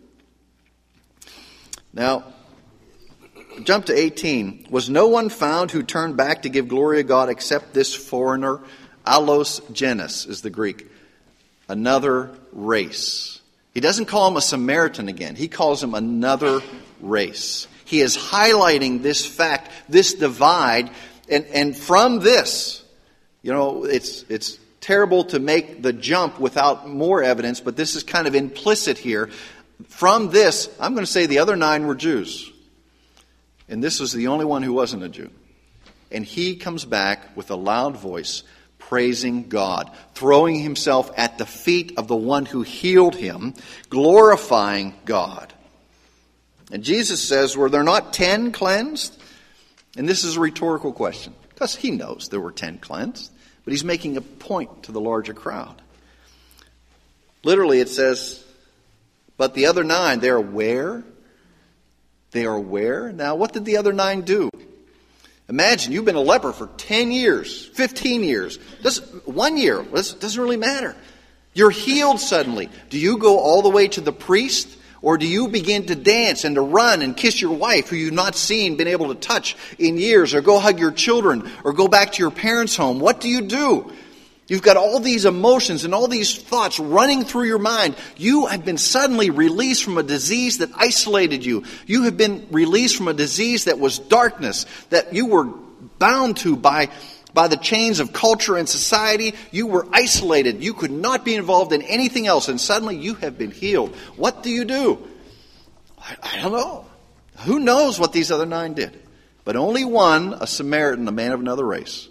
Now, 1.92 2.32
jump 3.64 3.86
to 3.86 3.98
18. 3.98 4.68
Was 4.70 4.90
no 4.90 5.08
one 5.08 5.28
found 5.28 5.70
who 5.70 5.82
turned 5.82 6.16
back 6.16 6.42
to 6.42 6.48
give 6.48 6.68
glory 6.68 6.98
to 6.98 7.02
God 7.02 7.28
except 7.28 7.74
this 7.74 7.94
foreigner? 7.94 8.60
Allos 9.06 9.60
genus 9.72 10.26
is 10.26 10.42
the 10.42 10.50
Greek. 10.50 10.86
Another 11.68 12.30
race. 12.52 13.40
He 13.74 13.80
doesn't 13.80 14.06
call 14.06 14.28
him 14.28 14.36
a 14.36 14.40
Samaritan 14.40 15.08
again. 15.08 15.36
He 15.36 15.48
calls 15.48 15.82
him 15.82 15.94
another 15.94 16.60
race. 17.00 17.68
He 17.84 18.00
is 18.00 18.16
highlighting 18.16 19.02
this 19.02 19.24
fact, 19.24 19.70
this 19.88 20.14
divide, 20.14 20.90
and, 21.28 21.44
and 21.46 21.76
from 21.76 22.20
this, 22.20 22.84
you 23.42 23.52
know, 23.52 23.84
it's, 23.84 24.24
it's 24.28 24.58
terrible 24.80 25.24
to 25.24 25.38
make 25.38 25.82
the 25.82 25.92
jump 25.92 26.40
without 26.40 26.88
more 26.88 27.22
evidence, 27.22 27.60
but 27.60 27.76
this 27.76 27.94
is 27.94 28.02
kind 28.02 28.26
of 28.26 28.34
implicit 28.34 28.98
here. 28.98 29.30
From 29.88 30.30
this, 30.30 30.68
I'm 30.80 30.94
going 30.94 31.04
to 31.04 31.10
say 31.10 31.26
the 31.26 31.40
other 31.40 31.56
nine 31.56 31.86
were 31.86 31.94
Jews. 31.94 32.50
And 33.68 33.82
this 33.82 34.00
was 34.00 34.12
the 34.12 34.28
only 34.28 34.44
one 34.44 34.62
who 34.62 34.72
wasn't 34.72 35.02
a 35.02 35.08
Jew. 35.08 35.30
And 36.10 36.24
he 36.24 36.56
comes 36.56 36.84
back 36.84 37.36
with 37.36 37.50
a 37.50 37.56
loud 37.56 37.96
voice, 37.96 38.42
praising 38.78 39.48
God, 39.48 39.90
throwing 40.14 40.60
himself 40.60 41.10
at 41.16 41.38
the 41.38 41.46
feet 41.46 41.94
of 41.96 42.06
the 42.06 42.16
one 42.16 42.46
who 42.46 42.62
healed 42.62 43.16
him, 43.16 43.54
glorifying 43.90 44.94
God. 45.04 45.52
And 46.70 46.84
Jesus 46.84 47.26
says, 47.26 47.56
Were 47.56 47.70
there 47.70 47.82
not 47.82 48.12
ten 48.12 48.52
cleansed? 48.52 49.20
And 49.96 50.08
this 50.08 50.24
is 50.24 50.36
a 50.36 50.40
rhetorical 50.40 50.92
question, 50.92 51.34
because 51.50 51.74
he 51.74 51.90
knows 51.90 52.28
there 52.28 52.40
were 52.40 52.52
ten 52.52 52.78
cleansed, 52.78 53.32
but 53.64 53.72
he's 53.72 53.84
making 53.84 54.16
a 54.16 54.20
point 54.20 54.84
to 54.84 54.92
the 54.92 55.00
larger 55.00 55.34
crowd. 55.34 55.80
Literally, 57.42 57.80
it 57.80 57.88
says, 57.88 58.44
But 59.36 59.54
the 59.54 59.66
other 59.66 59.84
nine, 59.84 60.20
they're 60.20 60.36
aware. 60.36 61.02
They 62.36 62.44
are 62.44 62.54
aware. 62.54 63.12
Now, 63.12 63.34
what 63.34 63.54
did 63.54 63.64
the 63.64 63.78
other 63.78 63.94
nine 63.94 64.20
do? 64.20 64.50
Imagine 65.48 65.92
you've 65.92 66.04
been 66.04 66.16
a 66.16 66.20
leper 66.20 66.52
for 66.52 66.66
10 66.66 67.10
years, 67.10 67.64
15 67.68 68.22
years, 68.22 68.58
does, 68.82 68.98
one 69.24 69.56
year, 69.56 69.82
doesn't 69.82 70.38
really 70.38 70.58
matter. 70.58 70.94
You're 71.54 71.70
healed 71.70 72.20
suddenly. 72.20 72.68
Do 72.90 72.98
you 72.98 73.16
go 73.16 73.38
all 73.38 73.62
the 73.62 73.70
way 73.70 73.88
to 73.88 74.02
the 74.02 74.12
priest? 74.12 74.68
Or 75.00 75.16
do 75.16 75.26
you 75.26 75.48
begin 75.48 75.86
to 75.86 75.94
dance 75.94 76.44
and 76.44 76.56
to 76.56 76.60
run 76.60 77.00
and 77.00 77.16
kiss 77.16 77.40
your 77.40 77.56
wife 77.56 77.88
who 77.88 77.96
you've 77.96 78.12
not 78.12 78.34
seen, 78.34 78.76
been 78.76 78.86
able 78.86 79.08
to 79.08 79.14
touch 79.14 79.56
in 79.78 79.96
years, 79.96 80.34
or 80.34 80.42
go 80.42 80.58
hug 80.58 80.78
your 80.78 80.92
children, 80.92 81.50
or 81.64 81.72
go 81.72 81.88
back 81.88 82.12
to 82.12 82.22
your 82.22 82.30
parents' 82.30 82.76
home? 82.76 83.00
What 83.00 83.18
do 83.18 83.30
you 83.30 83.40
do? 83.40 83.90
You've 84.48 84.62
got 84.62 84.76
all 84.76 85.00
these 85.00 85.24
emotions 85.24 85.84
and 85.84 85.92
all 85.92 86.06
these 86.06 86.36
thoughts 86.40 86.78
running 86.78 87.24
through 87.24 87.46
your 87.46 87.58
mind. 87.58 87.96
You 88.16 88.46
have 88.46 88.64
been 88.64 88.78
suddenly 88.78 89.30
released 89.30 89.82
from 89.82 89.98
a 89.98 90.04
disease 90.04 90.58
that 90.58 90.70
isolated 90.76 91.44
you. 91.44 91.64
You 91.86 92.04
have 92.04 92.16
been 92.16 92.46
released 92.52 92.96
from 92.96 93.08
a 93.08 93.14
disease 93.14 93.64
that 93.64 93.80
was 93.80 93.98
darkness, 93.98 94.66
that 94.90 95.12
you 95.12 95.26
were 95.26 95.46
bound 95.98 96.36
to 96.38 96.54
by, 96.54 96.90
by 97.34 97.48
the 97.48 97.56
chains 97.56 97.98
of 97.98 98.12
culture 98.12 98.56
and 98.56 98.68
society. 98.68 99.34
You 99.50 99.66
were 99.66 99.88
isolated. 99.92 100.62
You 100.62 100.74
could 100.74 100.92
not 100.92 101.24
be 101.24 101.34
involved 101.34 101.72
in 101.72 101.82
anything 101.82 102.28
else, 102.28 102.48
and 102.48 102.60
suddenly 102.60 102.96
you 102.96 103.14
have 103.14 103.36
been 103.36 103.50
healed. 103.50 103.96
What 104.14 104.44
do 104.44 104.50
you 104.50 104.64
do? 104.64 105.08
I, 105.98 106.16
I 106.22 106.40
don't 106.40 106.52
know. 106.52 106.86
Who 107.40 107.58
knows 107.58 107.98
what 107.98 108.12
these 108.12 108.30
other 108.30 108.46
nine 108.46 108.74
did? 108.74 108.96
But 109.44 109.56
only 109.56 109.84
one, 109.84 110.34
a 110.34 110.46
Samaritan, 110.46 111.08
a 111.08 111.12
man 111.12 111.32
of 111.32 111.40
another 111.40 111.66
race, 111.66 112.08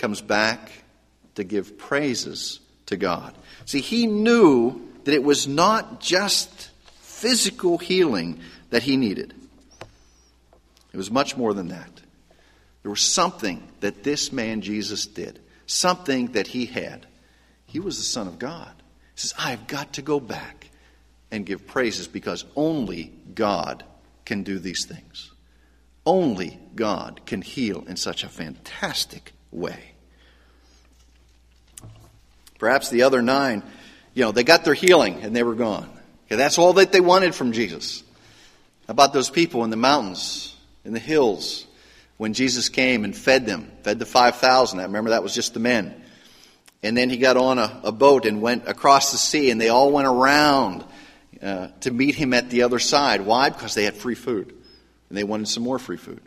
comes 0.00 0.20
back 0.20 0.83
to 1.34 1.44
give 1.44 1.78
praises 1.78 2.60
to 2.86 2.96
God. 2.96 3.34
See, 3.64 3.80
he 3.80 4.06
knew 4.06 4.80
that 5.04 5.14
it 5.14 5.22
was 5.22 5.46
not 5.46 6.00
just 6.00 6.70
physical 7.00 7.78
healing 7.78 8.40
that 8.70 8.82
he 8.82 8.96
needed, 8.96 9.34
it 10.92 10.96
was 10.96 11.10
much 11.10 11.36
more 11.36 11.52
than 11.54 11.68
that. 11.68 11.90
There 12.82 12.90
was 12.90 13.00
something 13.00 13.66
that 13.80 14.04
this 14.04 14.30
man 14.30 14.60
Jesus 14.60 15.06
did, 15.06 15.40
something 15.66 16.32
that 16.32 16.46
he 16.46 16.66
had. 16.66 17.06
He 17.66 17.80
was 17.80 17.96
the 17.96 18.04
Son 18.04 18.28
of 18.28 18.38
God. 18.38 18.70
He 19.14 19.20
says, 19.20 19.34
I've 19.38 19.66
got 19.66 19.94
to 19.94 20.02
go 20.02 20.20
back 20.20 20.68
and 21.30 21.46
give 21.46 21.66
praises 21.66 22.06
because 22.06 22.44
only 22.54 23.12
God 23.34 23.84
can 24.24 24.42
do 24.42 24.58
these 24.58 24.84
things. 24.84 25.32
Only 26.06 26.60
God 26.76 27.22
can 27.26 27.42
heal 27.42 27.84
in 27.88 27.96
such 27.96 28.22
a 28.22 28.28
fantastic 28.28 29.32
way. 29.50 29.93
Perhaps 32.64 32.88
the 32.88 33.02
other 33.02 33.20
nine, 33.20 33.62
you 34.14 34.24
know, 34.24 34.32
they 34.32 34.42
got 34.42 34.64
their 34.64 34.72
healing 34.72 35.20
and 35.20 35.36
they 35.36 35.42
were 35.42 35.54
gone. 35.54 35.86
Okay, 36.26 36.36
that's 36.36 36.56
all 36.56 36.72
that 36.72 36.92
they 36.92 37.00
wanted 37.02 37.34
from 37.34 37.52
Jesus. 37.52 38.02
About 38.88 39.12
those 39.12 39.28
people 39.28 39.64
in 39.64 39.70
the 39.70 39.76
mountains, 39.76 40.56
in 40.82 40.94
the 40.94 40.98
hills, 40.98 41.66
when 42.16 42.32
Jesus 42.32 42.70
came 42.70 43.04
and 43.04 43.14
fed 43.14 43.44
them, 43.44 43.70
fed 43.82 43.98
the 43.98 44.06
5,000? 44.06 44.80
I 44.80 44.84
remember 44.84 45.10
that 45.10 45.22
was 45.22 45.34
just 45.34 45.52
the 45.52 45.60
men. 45.60 46.02
And 46.82 46.96
then 46.96 47.10
he 47.10 47.18
got 47.18 47.36
on 47.36 47.58
a, 47.58 47.82
a 47.84 47.92
boat 47.92 48.24
and 48.24 48.40
went 48.40 48.66
across 48.66 49.12
the 49.12 49.18
sea, 49.18 49.50
and 49.50 49.60
they 49.60 49.68
all 49.68 49.92
went 49.92 50.08
around 50.08 50.86
uh, 51.42 51.68
to 51.80 51.90
meet 51.90 52.14
him 52.14 52.32
at 52.32 52.48
the 52.48 52.62
other 52.62 52.78
side. 52.78 53.20
Why? 53.20 53.50
Because 53.50 53.74
they 53.74 53.84
had 53.84 53.94
free 53.94 54.14
food, 54.14 54.54
and 55.10 55.18
they 55.18 55.24
wanted 55.24 55.48
some 55.48 55.64
more 55.64 55.78
free 55.78 55.98
food. 55.98 56.22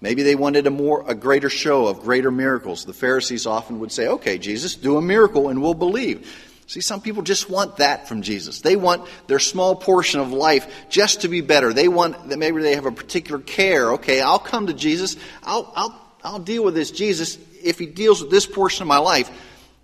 Maybe 0.00 0.22
they 0.22 0.34
wanted 0.34 0.66
a 0.66 0.70
more 0.70 1.04
a 1.06 1.14
greater 1.14 1.48
show 1.48 1.86
of 1.86 2.00
greater 2.00 2.30
miracles. 2.30 2.84
The 2.84 2.92
Pharisees 2.92 3.46
often 3.46 3.80
would 3.80 3.92
say, 3.92 4.08
"Okay, 4.08 4.38
Jesus, 4.38 4.74
do 4.74 4.96
a 4.96 5.02
miracle 5.02 5.48
and 5.48 5.62
we'll 5.62 5.74
believe." 5.74 6.30
See, 6.68 6.80
some 6.80 7.00
people 7.00 7.22
just 7.22 7.48
want 7.48 7.76
that 7.76 8.08
from 8.08 8.22
Jesus. 8.22 8.60
They 8.60 8.74
want 8.74 9.08
their 9.28 9.38
small 9.38 9.76
portion 9.76 10.20
of 10.20 10.32
life 10.32 10.66
just 10.90 11.20
to 11.20 11.28
be 11.28 11.40
better. 11.40 11.72
They 11.72 11.86
want 11.86 12.28
that 12.28 12.38
maybe 12.38 12.60
they 12.60 12.74
have 12.74 12.86
a 12.86 12.92
particular 12.92 13.38
care. 13.38 13.92
Okay, 13.92 14.20
I'll 14.20 14.40
come 14.40 14.66
to 14.66 14.72
Jesus. 14.72 15.16
I'll 15.44 15.72
I'll 15.76 15.94
I'll 16.24 16.38
deal 16.40 16.64
with 16.64 16.74
this 16.74 16.90
Jesus 16.90 17.38
if 17.62 17.78
he 17.78 17.86
deals 17.86 18.20
with 18.20 18.30
this 18.30 18.46
portion 18.46 18.82
of 18.82 18.88
my 18.88 18.98
life. 18.98 19.30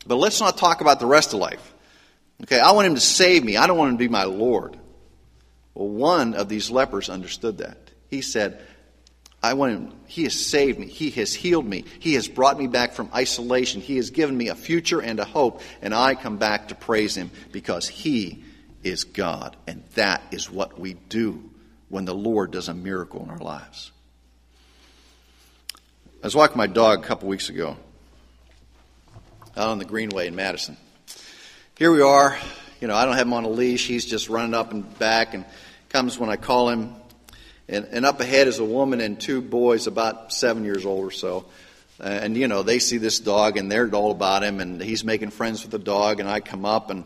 But 0.07 0.17
let's 0.17 0.41
not 0.41 0.59
talk 0.59 0.81
about 0.81 0.99
the 0.99 1.07
rest 1.07 1.33
of 1.33 1.39
life. 1.39 1.73
Okay, 2.43 2.59
I 2.59 2.73
want 2.73 2.89
him 2.89 2.97
to 2.97 3.01
save 3.01 3.45
me. 3.45 3.57
I 3.57 3.69
don't 3.69 3.79
want 3.79 3.91
him 3.93 3.99
to 3.99 4.05
be 4.05 4.09
my 4.09 4.25
Lord. 4.25 4.77
Well, 5.75 5.89
one 5.89 6.35
of 6.35 6.49
these 6.49 6.71
lepers 6.71 7.09
understood 7.09 7.59
that. 7.59 7.79
He 8.11 8.21
said, 8.21 8.61
I 9.43 9.55
want 9.55 9.73
him, 9.73 9.93
he 10.07 10.23
has 10.23 10.35
saved 10.35 10.79
me. 10.79 10.87
He 10.87 11.11
has 11.11 11.35
healed 11.35 11.67
me. 11.67 11.85
He 11.99 12.15
has 12.15 12.29
brought 12.29 12.59
me 12.59 12.69
back 12.69 12.93
from 12.93 13.11
isolation. 13.13 13.81
He 13.81 13.97
has 13.97 14.11
given 14.11 14.37
me 14.37 14.49
a 14.49 14.55
future 14.55 15.01
and 15.01 15.19
a 15.19 15.25
hope. 15.25 15.63
And 15.81 15.93
I 15.93 16.15
come 16.15 16.37
back 16.37 16.69
to 16.69 16.77
praise 16.77 17.17
him 17.17 17.31
because 17.51 17.89
he 17.89 18.45
is 18.85 19.03
God. 19.03 19.57
And 19.67 19.83
that 19.95 20.23
is 20.31 20.49
what 20.51 20.79
we 20.79 20.95
do 20.95 21.51
when 21.89 22.05
the 22.05 22.15
Lord 22.15 22.53
does 22.53 22.69
a 22.69 22.75
miracle 22.75 23.23
in 23.23 23.31
our 23.31 23.39
lives. 23.39 23.91
I 26.23 26.27
was 26.27 26.37
walking 26.37 26.57
my 26.57 26.69
dog 26.69 27.01
a 27.01 27.03
couple 27.03 27.29
weeks 27.29 27.49
ago 27.49 27.77
out 29.57 29.69
on 29.71 29.79
the 29.79 29.85
Greenway 29.85 30.29
in 30.29 30.37
Madison. 30.37 30.77
Here 31.77 31.91
we 31.91 32.01
are. 32.01 32.39
You 32.81 32.87
know, 32.87 32.95
I 32.95 33.05
don't 33.05 33.15
have 33.15 33.27
him 33.27 33.33
on 33.33 33.45
a 33.45 33.49
leash. 33.49 33.89
He's 33.89 34.07
just 34.07 34.29
running 34.29 34.55
up 34.55 34.71
and 34.71 34.99
back 35.01 35.35
and 35.35 35.45
comes 35.89 36.19
when 36.19 36.31
I 36.31 36.37
call 36.37 36.69
him 36.69 36.95
and, 37.68 37.87
and 37.87 38.05
up 38.05 38.20
ahead 38.20 38.48
is 38.48 38.59
a 38.59 38.64
woman 38.64 39.01
and 39.01 39.20
two 39.20 39.40
boys 39.40 39.87
about 39.87 40.33
seven 40.33 40.64
years 40.64 40.85
old 40.85 41.05
or 41.05 41.11
so. 41.11 41.44
Uh, 42.01 42.05
and, 42.05 42.37
you 42.37 42.48
know, 42.48 42.62
they 42.62 42.79
see 42.79 42.98
this 42.98 43.20
dog 43.20 43.57
and 43.57 43.70
they're 43.70 43.88
all 43.94 44.11
about 44.11 44.42
him, 44.42 44.61
and 44.61 44.83
he's 44.83 45.05
making 45.05 45.31
friends 45.31 45.62
with 45.62 45.70
the 45.70 45.79
dog. 45.79 46.20
And 46.20 46.29
I 46.29 46.40
come 46.40 46.64
up 46.64 46.90
and, 46.90 47.05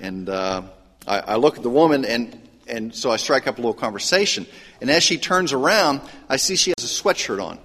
and 0.00 0.28
uh, 0.28 0.62
I, 1.06 1.18
I 1.20 1.36
look 1.36 1.56
at 1.56 1.62
the 1.62 1.70
woman, 1.70 2.04
and, 2.04 2.40
and 2.66 2.94
so 2.94 3.10
I 3.10 3.16
strike 3.16 3.46
up 3.46 3.58
a 3.58 3.60
little 3.60 3.74
conversation. 3.74 4.46
And 4.80 4.90
as 4.90 5.02
she 5.02 5.18
turns 5.18 5.52
around, 5.52 6.00
I 6.28 6.36
see 6.36 6.56
she 6.56 6.72
has 6.76 6.84
a 6.84 7.02
sweatshirt 7.02 7.44
on. 7.44 7.58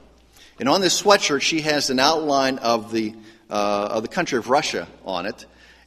And 0.60 0.68
on 0.68 0.82
this 0.82 1.02
sweatshirt, 1.02 1.42
she 1.42 1.62
has 1.62 1.90
an 1.90 2.00
outline 2.00 2.58
of 2.58 2.92
the, 2.92 3.14
uh, 3.50 3.90
of 3.92 4.02
the 4.02 4.10
country 4.10 4.38
of 4.38 4.50
Russia 4.50 4.88
on 5.06 5.26
it, 5.26 5.46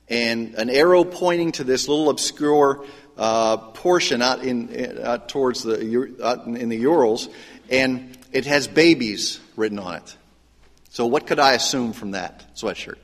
and 0.09 0.55
an 0.55 0.71
arrow 0.71 1.05
pointing 1.05 1.53
to 1.53 1.65
this 1.65 1.89
little 1.89 2.09
obscure 2.09 2.85
uh, 3.21 3.59
portion 3.59 4.23
out 4.23 4.43
in 4.43 4.99
out 5.05 5.29
towards 5.29 5.63
the 5.63 6.17
out 6.25 6.47
in 6.47 6.71
the 6.71 6.79
Urals, 6.79 7.29
and 7.69 8.17
it 8.33 8.47
has 8.47 8.67
babies 8.67 9.39
written 9.57 9.79
on 9.79 9.97
it. 9.97 10.17
So 10.89 11.07
what 11.07 11.27
could 11.27 11.39
I 11.39 11.53
assume 11.53 11.93
from 11.93 12.13
that 12.13 12.57
sweatshirt? 12.57 12.97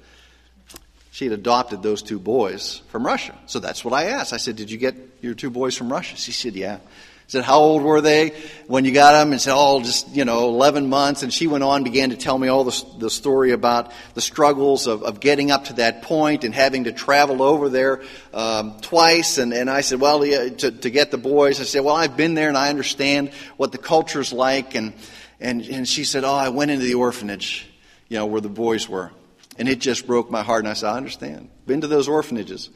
She 1.12 1.26
had 1.26 1.34
adopted 1.34 1.82
those 1.82 2.02
two 2.02 2.18
boys 2.18 2.80
from 2.88 3.06
Russia. 3.06 3.34
So 3.46 3.60
that's 3.60 3.84
what 3.84 3.92
I 3.92 4.04
asked. 4.04 4.32
I 4.32 4.38
said, 4.38 4.56
"Did 4.56 4.70
you 4.70 4.78
get 4.78 4.96
your 5.20 5.34
two 5.34 5.50
boys 5.50 5.76
from 5.76 5.92
Russia?" 5.92 6.16
She 6.16 6.32
said, 6.32 6.56
"Yeah." 6.56 6.78
Said, 7.28 7.44
How 7.44 7.58
old 7.58 7.82
were 7.82 8.00
they 8.00 8.30
when 8.66 8.84
you 8.84 8.92
got 8.92 9.12
them? 9.12 9.32
And 9.32 9.40
said, 9.40 9.54
Oh, 9.56 9.82
just, 9.82 10.14
you 10.14 10.24
know, 10.24 10.48
11 10.48 10.88
months. 10.88 11.22
And 11.22 11.32
she 11.32 11.46
went 11.46 11.64
on, 11.64 11.82
began 11.84 12.10
to 12.10 12.16
tell 12.16 12.38
me 12.38 12.48
all 12.48 12.64
the, 12.64 12.84
the 12.98 13.10
story 13.10 13.50
about 13.50 13.92
the 14.14 14.20
struggles 14.20 14.86
of, 14.86 15.02
of 15.02 15.20
getting 15.20 15.50
up 15.50 15.64
to 15.66 15.72
that 15.74 16.02
point 16.02 16.44
and 16.44 16.54
having 16.54 16.84
to 16.84 16.92
travel 16.92 17.42
over 17.42 17.68
there 17.68 18.02
um, 18.32 18.78
twice. 18.80 19.38
And, 19.38 19.52
and 19.52 19.68
I 19.68 19.80
said, 19.80 20.00
Well, 20.00 20.24
yeah, 20.24 20.48
to, 20.48 20.70
to 20.70 20.90
get 20.90 21.10
the 21.10 21.18
boys, 21.18 21.60
I 21.60 21.64
said, 21.64 21.82
Well, 21.82 21.96
I've 21.96 22.16
been 22.16 22.34
there 22.34 22.48
and 22.48 22.56
I 22.56 22.68
understand 22.68 23.30
what 23.56 23.72
the 23.72 23.78
culture's 23.78 24.32
like. 24.32 24.74
And, 24.74 24.92
and, 25.40 25.62
and 25.62 25.88
she 25.88 26.04
said, 26.04 26.24
Oh, 26.24 26.34
I 26.34 26.50
went 26.50 26.70
into 26.70 26.84
the 26.84 26.94
orphanage, 26.94 27.66
you 28.08 28.18
know, 28.18 28.26
where 28.26 28.40
the 28.40 28.48
boys 28.48 28.88
were. 28.88 29.10
And 29.58 29.68
it 29.68 29.78
just 29.78 30.06
broke 30.06 30.30
my 30.30 30.42
heart. 30.42 30.60
And 30.60 30.68
I 30.68 30.74
said, 30.74 30.90
I 30.90 30.96
understand. 30.96 31.48
Been 31.66 31.80
to 31.80 31.86
those 31.86 32.08
orphanages. 32.08 32.70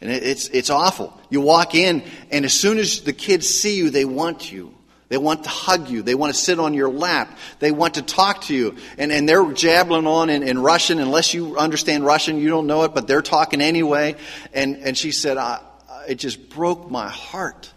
And 0.00 0.10
it's, 0.10 0.48
it's 0.48 0.70
awful. 0.70 1.18
You 1.28 1.42
walk 1.42 1.74
in, 1.74 2.02
and 2.30 2.44
as 2.44 2.54
soon 2.54 2.78
as 2.78 3.02
the 3.02 3.12
kids 3.12 3.48
see 3.48 3.76
you, 3.76 3.90
they 3.90 4.04
want 4.04 4.50
you. 4.50 4.74
They 5.10 5.18
want 5.18 5.42
to 5.42 5.50
hug 5.50 5.90
you. 5.90 6.02
They 6.02 6.14
want 6.14 6.32
to 6.32 6.40
sit 6.40 6.60
on 6.60 6.72
your 6.72 6.88
lap. 6.88 7.36
They 7.58 7.72
want 7.72 7.94
to 7.94 8.02
talk 8.02 8.42
to 8.42 8.54
you. 8.54 8.76
And, 8.96 9.10
and 9.10 9.28
they're 9.28 9.44
jabbling 9.52 10.06
on 10.06 10.30
in, 10.30 10.44
in 10.44 10.60
Russian. 10.60 11.00
Unless 11.00 11.34
you 11.34 11.58
understand 11.58 12.06
Russian, 12.06 12.38
you 12.38 12.48
don't 12.48 12.68
know 12.68 12.84
it, 12.84 12.94
but 12.94 13.08
they're 13.08 13.20
talking 13.20 13.60
anyway. 13.60 14.14
And, 14.54 14.76
and 14.76 14.96
she 14.96 15.10
said, 15.10 15.36
I, 15.36 15.60
It 16.08 16.14
just 16.14 16.48
broke 16.48 16.90
my 16.90 17.08
heart 17.08 17.72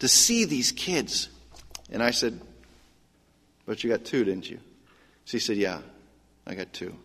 to 0.00 0.08
see 0.08 0.44
these 0.44 0.72
kids. 0.72 1.28
And 1.88 2.02
I 2.02 2.10
said, 2.10 2.40
But 3.64 3.84
you 3.84 3.90
got 3.90 4.04
two, 4.04 4.24
didn't 4.24 4.50
you? 4.50 4.58
She 5.26 5.38
said, 5.38 5.56
Yeah, 5.56 5.80
I 6.48 6.56
got 6.56 6.72
two. 6.72 6.96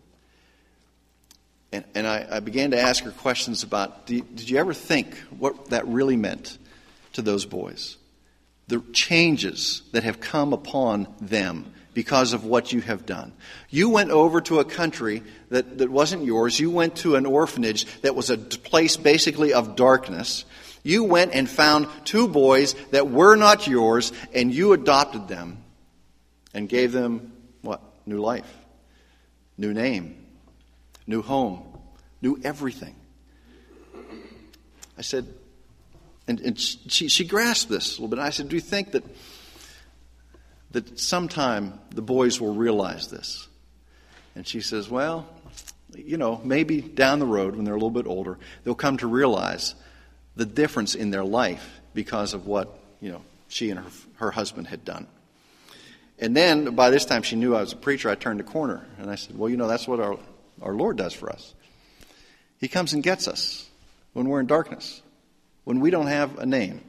And, 1.76 1.86
and 1.94 2.08
I, 2.08 2.26
I, 2.32 2.40
began 2.40 2.72
to 2.72 2.80
ask 2.80 3.04
her 3.04 3.12
questions 3.12 3.64
about 3.64 4.06
did 4.06 4.50
you 4.50 4.58
ever 4.58 4.74
think 4.74 5.18
what 5.38 5.72
that 5.72 5.86
really 5.88 6.16
meant 6.16 6.58
to 7.14 7.22
those 7.22 7.46
boys? 7.46 7.98
The 8.70 8.80
changes 8.94 9.82
that 9.92 10.04
have 10.04 10.22
come 10.22 10.54
upon 10.54 11.14
them 11.20 11.74
because 11.94 12.32
of 12.32 12.46
what 12.46 12.72
you 12.72 12.80
have 12.80 13.06
done. 13.06 13.34
You 13.70 13.90
went 13.90 14.12
over 14.12 14.40
to 14.42 14.60
a 14.60 14.66
country 14.66 15.22
that, 15.50 15.80
that 15.80 15.90
wasn't 15.90 16.24
yours. 16.24 16.58
You 16.58 16.72
went 16.72 16.96
to 16.98 17.16
an 17.16 17.26
orphanage 17.26 17.86
that 18.02 18.16
was 18.16 18.30
a 18.30 18.38
place 18.38 18.96
basically 18.96 19.54
of 19.54 19.76
darkness. 19.76 20.46
You 20.82 21.04
went 21.04 21.34
and 21.34 21.50
found 21.50 21.88
two 22.06 22.30
boys 22.30 22.74
that 22.92 23.10
were 23.10 23.36
not 23.36 23.68
yours, 23.68 24.14
and 24.34 24.54
you 24.54 24.72
adopted 24.72 25.28
them 25.28 25.58
and 26.54 26.70
gave 26.70 26.94
them 26.94 27.34
what? 27.62 27.82
New 28.06 28.22
life, 28.22 28.52
new 29.58 29.74
name, 29.74 30.25
new 31.08 31.22
home, 31.22 31.64
new 32.22 32.40
everything. 32.44 32.96
I 34.98 35.02
said, 35.02 35.28
And, 36.28 36.40
and 36.40 36.60
she, 36.60 37.08
she 37.08 37.26
grasped 37.26 37.70
this 37.70 37.98
a 37.98 38.02
little 38.02 38.16
bit. 38.16 38.20
I 38.20 38.30
said, 38.30 38.50
Do 38.50 38.56
you 38.56 38.62
think 38.62 38.92
that, 38.92 39.04
that 40.72 41.00
sometime 41.00 41.80
the 41.92 42.02
boys 42.02 42.40
will 42.40 42.54
realize 42.54 43.08
this? 43.08 43.48
And 44.36 44.48
she 44.48 44.62
says, 44.62 44.90
Well, 44.90 45.28
you 45.96 46.18
know, 46.18 46.42
maybe 46.44 46.82
down 46.82 47.20
the 47.20 47.26
road 47.26 47.56
when 47.56 47.66
they're 47.66 47.74
a 47.74 47.78
little 47.78 47.90
bit 47.90 48.08
older, 48.08 48.38
they'll 48.64 48.76
come 48.76 48.98
to 48.98 49.08
realize 49.08 49.76
the 50.36 50.46
difference 50.46 50.96
in 50.96 51.12
their 51.12 51.24
life 51.24 51.80
because 51.94 52.34
of 52.34 52.46
what, 52.46 52.78
you 53.00 53.12
know, 53.12 53.22
she 53.48 53.70
and 53.70 53.80
her, 53.80 53.90
her 54.16 54.32
husband 54.32 54.68
had 54.68 54.84
done. 54.84 55.08
And 56.20 56.36
then 56.36 56.76
by 56.76 56.90
this 56.90 57.06
time 57.06 57.24
she 57.24 57.36
knew 57.36 57.56
I 57.56 57.62
was 57.62 57.74
a 57.74 57.78
preacher, 57.78 58.10
I 58.10 58.16
turned 58.16 58.40
the 58.40 58.44
corner 58.44 58.86
and 59.00 59.10
I 59.10 59.16
said, 59.16 59.38
Well, 59.38 59.50
you 59.50 59.58
know, 59.58 59.68
that's 59.68 59.88
what 59.88 60.00
our, 60.00 60.18
our 60.62 60.74
Lord 60.74 60.98
does 60.98 61.14
for 61.14 61.30
us. 61.30 61.54
He 62.60 62.68
comes 62.68 62.94
and 62.94 63.04
gets 63.04 63.28
us 63.28 63.70
when 64.14 64.30
we're 64.30 64.40
in 64.40 64.48
darkness, 64.48 65.02
when 65.64 65.80
we 65.80 65.92
don't 65.92 66.08
have 66.08 66.38
a 66.38 66.46
name, 66.46 66.82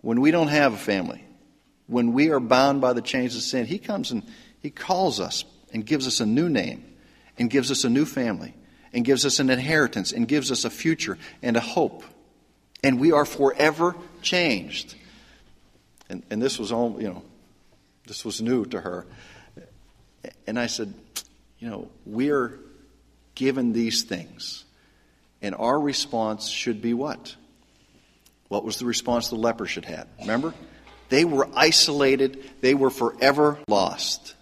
when 0.00 0.20
we 0.20 0.30
don't 0.30 0.48
have 0.48 0.72
a 0.72 0.78
family, 0.78 1.24
when 1.86 2.12
we 2.12 2.30
are 2.30 2.40
bound 2.40 2.80
by 2.80 2.92
the 2.92 3.02
chains 3.02 3.36
of 3.36 3.42
sin. 3.42 3.66
He 3.66 3.78
comes 3.78 4.10
and 4.10 4.22
He 4.60 4.70
calls 4.70 5.20
us 5.20 5.44
and 5.72 5.84
gives 5.84 6.06
us 6.06 6.20
a 6.20 6.26
new 6.26 6.48
name 6.48 6.84
and 7.38 7.50
gives 7.50 7.70
us 7.70 7.84
a 7.84 7.90
new 7.90 8.04
family 8.04 8.54
and 8.92 9.04
gives 9.04 9.26
us 9.26 9.40
an 9.40 9.50
inheritance 9.50 10.12
and 10.12 10.28
gives 10.28 10.52
us 10.52 10.64
a 10.64 10.70
future 10.70 11.18
and 11.42 11.56
a 11.56 11.60
hope. 11.60 12.04
And 12.82 13.00
we 13.00 13.12
are 13.12 13.24
forever 13.24 13.96
changed. 14.22 14.94
And, 16.08 16.22
and 16.30 16.40
this 16.40 16.58
was 16.58 16.70
all, 16.70 16.96
you 17.00 17.08
know, 17.08 17.22
this 18.06 18.24
was 18.24 18.40
new 18.40 18.64
to 18.66 18.80
her. 18.80 19.06
And 20.46 20.58
I 20.58 20.66
said, 20.66 20.94
you 21.58 21.68
know, 21.68 21.88
we're 22.06 22.60
given 23.34 23.72
these 23.72 24.04
things. 24.04 24.64
And 25.42 25.54
our 25.54 25.78
response 25.78 26.48
should 26.48 26.80
be 26.80 26.94
what? 26.94 27.36
What 28.48 28.64
was 28.64 28.78
the 28.78 28.86
response 28.86 29.28
the 29.28 29.36
leper 29.36 29.66
should 29.66 29.84
have? 29.84 30.06
Remember? 30.20 30.54
They 31.08 31.24
were 31.24 31.48
isolated, 31.54 32.42
they 32.60 32.74
were 32.74 32.90
forever 32.90 33.58
lost. 33.68 34.34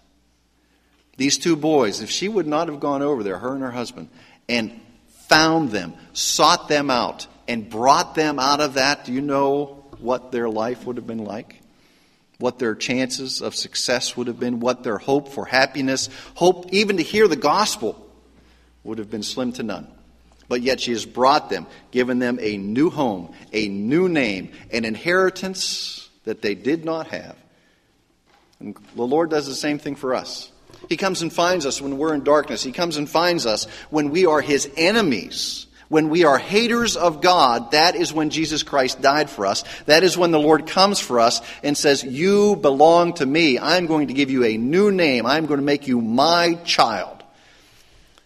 These 1.17 1.37
two 1.37 1.55
boys, 1.55 2.01
if 2.01 2.09
she 2.09 2.27
would 2.27 2.47
not 2.47 2.69
have 2.69 2.79
gone 2.79 3.01
over 3.01 3.21
there, 3.21 3.37
her 3.37 3.53
and 3.53 3.61
her 3.61 3.71
husband, 3.71 4.09
and 4.49 4.79
found 5.27 5.69
them, 5.69 5.93
sought 6.13 6.67
them 6.67 6.89
out, 6.89 7.27
and 7.47 7.69
brought 7.69 8.15
them 8.15 8.39
out 8.39 8.61
of 8.61 8.75
that, 8.75 9.05
do 9.05 9.13
you 9.13 9.21
know 9.21 9.83
what 9.99 10.31
their 10.31 10.49
life 10.49 10.85
would 10.85 10.97
have 10.97 11.07
been 11.07 11.23
like? 11.23 11.61
What 12.39 12.59
their 12.59 12.75
chances 12.75 13.41
of 13.41 13.55
success 13.55 14.17
would 14.17 14.27
have 14.27 14.39
been, 14.39 14.59
what 14.59 14.83
their 14.83 14.97
hope 14.97 15.29
for 15.29 15.45
happiness, 15.45 16.09
hope 16.35 16.73
even 16.73 16.97
to 16.97 17.03
hear 17.03 17.27
the 17.27 17.35
gospel 17.35 17.99
would 18.83 18.97
have 18.97 19.09
been 19.09 19.23
slim 19.23 19.53
to 19.53 19.63
none. 19.63 19.87
But 20.49 20.61
yet 20.61 20.81
she 20.81 20.91
has 20.91 21.05
brought 21.05 21.49
them, 21.49 21.67
given 21.91 22.19
them 22.19 22.37
a 22.41 22.57
new 22.57 22.89
home, 22.89 23.33
a 23.51 23.67
new 23.69 24.09
name, 24.09 24.51
an 24.71 24.85
inheritance 24.85 26.09
that 26.25 26.41
they 26.41 26.55
did 26.55 26.85
not 26.85 27.07
have. 27.07 27.35
And 28.59 28.77
the 28.95 29.03
Lord 29.03 29.29
does 29.29 29.47
the 29.47 29.55
same 29.55 29.79
thing 29.79 29.95
for 29.95 30.13
us. 30.13 30.51
He 30.89 30.97
comes 30.97 31.21
and 31.21 31.31
finds 31.31 31.65
us 31.65 31.81
when 31.81 31.97
we're 31.97 32.13
in 32.13 32.23
darkness. 32.23 32.63
He 32.63 32.71
comes 32.71 32.97
and 32.97 33.09
finds 33.09 33.45
us 33.45 33.65
when 33.89 34.09
we 34.09 34.25
are 34.25 34.41
His 34.41 34.69
enemies. 34.75 35.67
When 35.89 36.09
we 36.09 36.23
are 36.23 36.37
haters 36.37 36.97
of 36.97 37.21
God, 37.21 37.71
that 37.71 37.95
is 37.95 38.11
when 38.11 38.31
Jesus 38.31 38.63
Christ 38.63 39.01
died 39.01 39.29
for 39.29 39.45
us. 39.45 39.63
That 39.85 40.03
is 40.03 40.17
when 40.17 40.31
the 40.31 40.39
Lord 40.39 40.65
comes 40.65 40.99
for 40.99 41.19
us 41.19 41.41
and 41.61 41.77
says, 41.77 42.03
You 42.03 42.55
belong 42.55 43.13
to 43.15 43.25
me. 43.25 43.59
I'm 43.59 43.85
going 43.85 44.07
to 44.07 44.13
give 44.13 44.31
you 44.31 44.43
a 44.43 44.57
new 44.57 44.91
name. 44.91 45.25
I'm 45.25 45.45
going 45.45 45.59
to 45.59 45.65
make 45.65 45.87
you 45.87 46.01
my 46.01 46.55
child. 46.63 47.22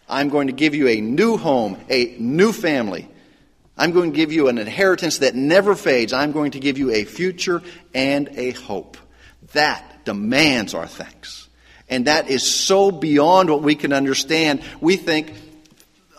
I'm 0.08 0.30
going 0.30 0.48
to 0.48 0.54
give 0.54 0.74
you 0.74 0.88
a 0.88 1.02
new 1.02 1.38
home, 1.38 1.78
a 1.90 2.16
new 2.18 2.54
family. 2.54 3.08
I'm 3.78 3.92
going 3.92 4.12
to 4.12 4.16
give 4.16 4.32
you 4.32 4.48
an 4.48 4.58
inheritance 4.58 5.20
that 5.20 5.36
never 5.36 5.76
fades. 5.76 6.14
I'm 6.14 6.32
going 6.32 6.52
to 6.52 6.60
give 6.60 6.78
you 6.78 6.92
a 6.92 7.04
future 7.04 7.62
and 7.94 8.30
a 8.30 8.52
hope. 8.52 8.98
That 9.54 10.06
demands 10.06 10.74
our 10.74 10.88
thanks. 10.88 11.48
And 11.90 12.08
that 12.08 12.30
is 12.30 12.44
so 12.44 12.92
beyond 12.92 13.50
what 13.50 13.62
we 13.62 13.76
can 13.76 13.94
understand. 13.94 14.64
We 14.82 14.98
think, 14.98 15.34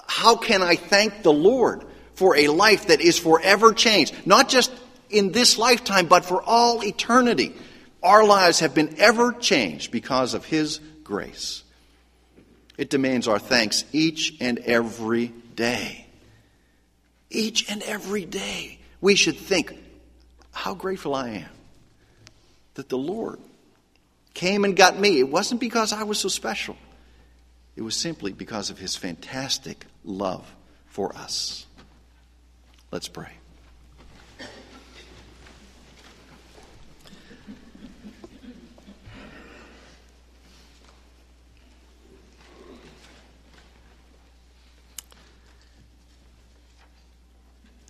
how 0.06 0.36
can 0.36 0.62
I 0.62 0.76
thank 0.76 1.22
the 1.22 1.32
Lord 1.32 1.84
for 2.14 2.36
a 2.36 2.48
life 2.48 2.88
that 2.88 3.00
is 3.00 3.18
forever 3.18 3.72
changed? 3.72 4.14
Not 4.26 4.48
just 4.48 4.72
in 5.10 5.32
this 5.32 5.58
lifetime, 5.58 6.06
but 6.06 6.24
for 6.24 6.42
all 6.42 6.84
eternity. 6.84 7.54
Our 8.02 8.24
lives 8.24 8.60
have 8.60 8.74
been 8.74 8.94
ever 8.98 9.32
changed 9.32 9.90
because 9.90 10.34
of 10.34 10.44
His 10.44 10.78
grace. 11.02 11.64
It 12.78 12.88
demands 12.88 13.26
our 13.26 13.40
thanks 13.40 13.84
each 13.92 14.36
and 14.40 14.60
every 14.60 15.32
day. 15.56 16.06
Each 17.28 17.68
and 17.68 17.82
every 17.82 18.24
day, 18.24 18.78
we 19.00 19.16
should 19.16 19.36
think 19.36 19.76
how 20.52 20.74
grateful 20.74 21.14
I 21.14 21.28
am 21.30 21.50
that 22.74 22.88
the 22.88 22.96
Lord 22.96 23.40
came 24.32 24.64
and 24.64 24.76
got 24.76 24.98
me. 24.98 25.18
It 25.18 25.28
wasn't 25.28 25.60
because 25.60 25.92
I 25.92 26.04
was 26.04 26.18
so 26.18 26.28
special, 26.28 26.76
it 27.76 27.82
was 27.82 27.96
simply 27.96 28.32
because 28.32 28.70
of 28.70 28.78
his 28.78 28.96
fantastic 28.96 29.84
love 30.04 30.46
for 30.86 31.14
us. 31.16 31.66
Let's 32.90 33.08
pray. 33.08 33.37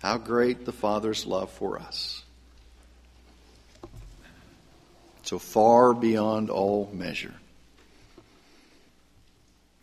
How 0.09 0.17
great 0.17 0.65
the 0.65 0.71
Father's 0.71 1.27
love 1.27 1.51
for 1.51 1.77
us. 1.77 2.23
so 5.21 5.37
far 5.37 5.93
beyond 5.93 6.49
all 6.49 6.89
measure, 6.91 7.35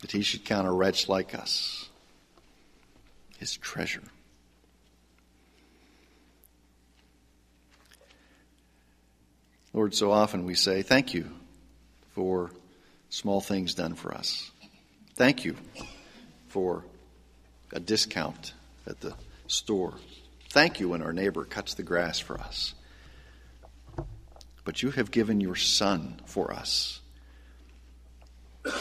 that 0.01 0.11
he 0.11 0.23
should 0.23 0.43
count 0.43 0.67
a 0.67 0.71
wretch 0.71 1.07
like 1.07 1.33
us 1.33 1.87
his 3.37 3.55
treasure. 3.55 4.03
Lord, 9.71 9.95
so 9.95 10.11
often 10.11 10.43
we 10.43 10.55
say, 10.55 10.81
Thank 10.81 11.13
you 11.13 11.31
for 12.09 12.51
small 13.07 13.39
things 13.39 13.75
done 13.75 13.95
for 13.95 14.13
us. 14.13 14.51
Thank 15.15 15.45
you 15.45 15.55
for 16.49 16.83
a 17.71 17.79
discount 17.79 18.51
at 18.85 18.99
the 18.99 19.13
store. 19.47 19.95
Thank 20.49 20.79
you 20.79 20.89
when 20.89 21.01
our 21.01 21.13
neighbor 21.13 21.43
cuts 21.43 21.73
the 21.73 21.83
grass 21.83 22.19
for 22.19 22.39
us 22.39 22.73
but 24.67 24.83
you 24.83 24.91
have 24.91 25.11
given 25.11 25.39
your 25.39 25.55
Son 25.55 26.19
for 26.25 26.51
us. 26.51 26.99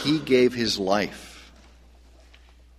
He 0.03 0.19
gave 0.19 0.53
his 0.53 0.81
life, 0.81 1.53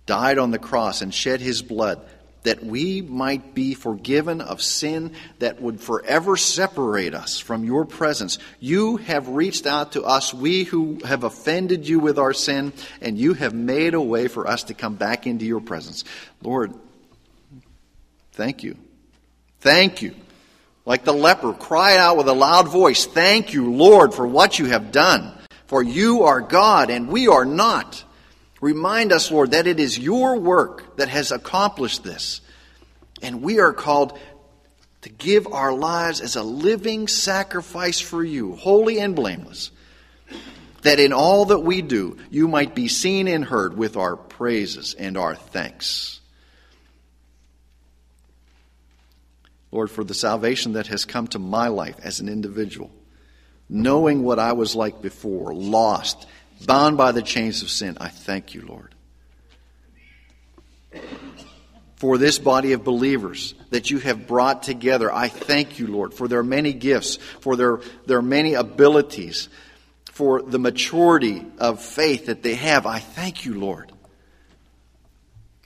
died 0.04 0.36
on 0.36 0.50
the 0.50 0.58
cross, 0.58 1.00
and 1.00 1.12
shed 1.12 1.40
his 1.40 1.62
blood 1.62 2.06
that 2.42 2.62
we 2.62 3.00
might 3.00 3.54
be 3.54 3.72
forgiven 3.72 4.42
of 4.42 4.60
sin 4.60 5.14
that 5.38 5.62
would 5.62 5.80
forever 5.80 6.36
separate 6.36 7.14
us 7.14 7.40
from 7.40 7.64
your 7.64 7.86
presence. 7.86 8.38
You 8.60 8.98
have 8.98 9.26
reached 9.26 9.66
out 9.66 9.92
to 9.92 10.02
us, 10.02 10.34
we 10.34 10.64
who 10.64 10.98
have 11.02 11.24
offended 11.24 11.88
you 11.88 12.00
with 12.00 12.18
our 12.18 12.34
sin, 12.34 12.74
and 13.00 13.16
you 13.16 13.32
have 13.32 13.54
made 13.54 13.94
a 13.94 14.02
way 14.02 14.28
for 14.28 14.46
us 14.46 14.64
to 14.64 14.74
come 14.74 14.96
back 14.96 15.26
into 15.26 15.46
your 15.46 15.62
presence. 15.62 16.04
Lord, 16.42 16.74
thank 18.38 18.62
you. 18.62 18.78
Thank 19.60 20.00
you 20.00 20.14
like 20.88 21.04
the 21.04 21.12
leper, 21.12 21.52
cry 21.52 21.98
out 21.98 22.16
with 22.16 22.28
a 22.28 22.32
loud 22.32 22.68
voice, 22.68 23.04
Thank 23.04 23.52
you, 23.52 23.70
Lord, 23.74 24.14
for 24.14 24.26
what 24.26 24.58
you 24.58 24.64
have 24.64 24.90
done. 24.90 25.34
For 25.66 25.82
you 25.82 26.22
are 26.22 26.40
God 26.40 26.88
and 26.88 27.08
we 27.08 27.28
are 27.28 27.44
not. 27.44 28.02
Remind 28.62 29.12
us, 29.12 29.30
Lord, 29.30 29.50
that 29.50 29.66
it 29.66 29.78
is 29.78 29.98
your 29.98 30.38
work 30.38 30.96
that 30.96 31.10
has 31.10 31.30
accomplished 31.30 32.04
this. 32.04 32.40
And 33.20 33.42
we 33.42 33.60
are 33.60 33.74
called 33.74 34.18
to 35.02 35.10
give 35.10 35.46
our 35.46 35.74
lives 35.74 36.22
as 36.22 36.36
a 36.36 36.42
living 36.42 37.06
sacrifice 37.06 38.00
for 38.00 38.24
you, 38.24 38.56
holy 38.56 38.98
and 38.98 39.14
blameless, 39.14 39.70
that 40.82 40.98
in 40.98 41.12
all 41.12 41.44
that 41.46 41.58
we 41.58 41.82
do, 41.82 42.16
you 42.30 42.48
might 42.48 42.74
be 42.74 42.88
seen 42.88 43.28
and 43.28 43.44
heard 43.44 43.76
with 43.76 43.98
our 43.98 44.16
praises 44.16 44.94
and 44.94 45.18
our 45.18 45.34
thanks. 45.34 46.17
Lord, 49.70 49.90
for 49.90 50.04
the 50.04 50.14
salvation 50.14 50.72
that 50.72 50.86
has 50.86 51.04
come 51.04 51.26
to 51.28 51.38
my 51.38 51.68
life 51.68 51.96
as 52.02 52.20
an 52.20 52.28
individual, 52.28 52.90
knowing 53.68 54.22
what 54.22 54.38
I 54.38 54.52
was 54.52 54.74
like 54.74 55.02
before, 55.02 55.52
lost, 55.52 56.26
bound 56.64 56.96
by 56.96 57.12
the 57.12 57.22
chains 57.22 57.62
of 57.62 57.70
sin, 57.70 57.98
I 58.00 58.08
thank 58.08 58.54
you, 58.54 58.62
Lord. 58.62 58.94
For 61.96 62.16
this 62.16 62.38
body 62.38 62.72
of 62.72 62.84
believers 62.84 63.54
that 63.70 63.90
you 63.90 63.98
have 63.98 64.28
brought 64.28 64.62
together, 64.62 65.12
I 65.12 65.28
thank 65.28 65.80
you, 65.80 65.88
Lord, 65.88 66.14
for 66.14 66.28
their 66.28 66.44
many 66.44 66.72
gifts, 66.72 67.16
for 67.16 67.56
their, 67.56 67.80
their 68.06 68.22
many 68.22 68.54
abilities, 68.54 69.48
for 70.12 70.40
the 70.40 70.60
maturity 70.60 71.44
of 71.58 71.82
faith 71.82 72.26
that 72.26 72.42
they 72.42 72.54
have. 72.54 72.86
I 72.86 73.00
thank 73.00 73.44
you, 73.44 73.58
Lord. 73.58 73.92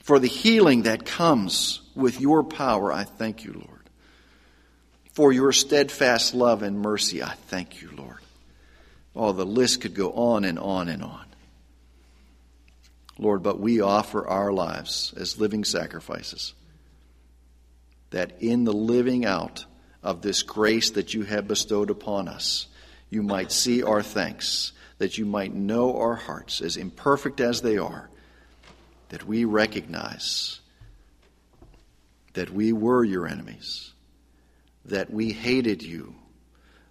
For 0.01 0.19
the 0.19 0.27
healing 0.27 0.83
that 0.83 1.05
comes 1.05 1.81
with 1.95 2.19
your 2.19 2.43
power, 2.43 2.91
I 2.91 3.03
thank 3.03 3.45
you, 3.45 3.53
Lord. 3.53 3.72
For 5.13 5.31
your 5.31 5.51
steadfast 5.51 6.33
love 6.33 6.63
and 6.63 6.79
mercy, 6.79 7.23
I 7.23 7.33
thank 7.47 7.81
you, 7.81 7.89
Lord. 7.95 8.17
Oh, 9.15 9.31
the 9.31 9.45
list 9.45 9.81
could 9.81 9.93
go 9.93 10.11
on 10.11 10.43
and 10.43 10.57
on 10.57 10.89
and 10.89 11.03
on. 11.03 11.25
Lord, 13.19 13.43
but 13.43 13.59
we 13.59 13.79
offer 13.79 14.27
our 14.27 14.51
lives 14.51 15.13
as 15.15 15.39
living 15.39 15.63
sacrifices. 15.63 16.53
That 18.09 18.41
in 18.41 18.63
the 18.63 18.73
living 18.73 19.25
out 19.25 19.65
of 20.01 20.21
this 20.21 20.41
grace 20.41 20.89
that 20.91 21.13
you 21.13 21.23
have 21.23 21.47
bestowed 21.47 21.91
upon 21.91 22.27
us, 22.27 22.67
you 23.11 23.21
might 23.21 23.51
see 23.51 23.83
our 23.83 24.01
thanks, 24.01 24.71
that 24.97 25.19
you 25.19 25.25
might 25.25 25.53
know 25.53 25.95
our 25.97 26.15
hearts, 26.15 26.59
as 26.59 26.75
imperfect 26.75 27.39
as 27.39 27.61
they 27.61 27.77
are, 27.77 28.09
that 29.09 29.25
we 29.25 29.45
recognize 29.45 30.59
that 32.33 32.49
we 32.49 32.73
were 32.73 33.03
your 33.03 33.27
enemies, 33.27 33.92
that 34.85 35.11
we 35.11 35.31
hated 35.31 35.83
you 35.83 36.15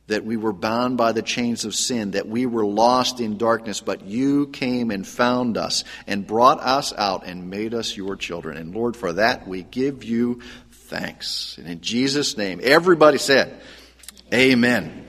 that 0.08 0.24
we 0.24 0.36
were 0.36 0.52
bound 0.52 0.96
by 0.96 1.12
the 1.12 1.22
chains 1.22 1.64
of 1.64 1.74
sin, 1.74 2.12
that 2.12 2.28
we 2.28 2.44
were 2.44 2.66
lost 2.66 3.20
in 3.20 3.38
darkness, 3.38 3.80
but 3.80 4.04
you 4.04 4.46
came 4.48 4.90
and 4.90 5.06
found 5.06 5.56
us 5.56 5.84
and 6.06 6.26
brought 6.26 6.60
us 6.60 6.92
out 6.92 7.24
and 7.26 7.48
made 7.48 7.72
us 7.72 7.96
your 7.96 8.16
children. 8.16 8.56
And 8.56 8.74
Lord, 8.74 8.96
for 8.96 9.14
that 9.14 9.46
we 9.46 9.62
give 9.62 10.04
you 10.04 10.40
thanks. 10.70 11.56
And 11.58 11.68
in 11.68 11.80
Jesus' 11.80 12.36
name, 12.36 12.60
everybody 12.62 13.18
said, 13.18 13.60
Amen. 14.32 15.01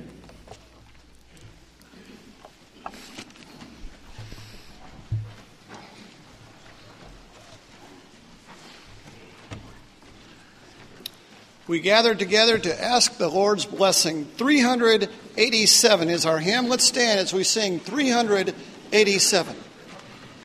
We 11.68 11.80
gather 11.80 12.14
together 12.14 12.58
to 12.58 12.84
ask 12.84 13.18
the 13.18 13.30
Lord's 13.30 13.66
blessing. 13.66 14.26
387 14.38 16.10
is 16.10 16.26
our 16.26 16.40
hymn. 16.40 16.68
Let's 16.68 16.84
stand 16.84 17.20
as 17.20 17.34
we 17.34 17.44
sing 17.44 17.80
387. 17.80 19.56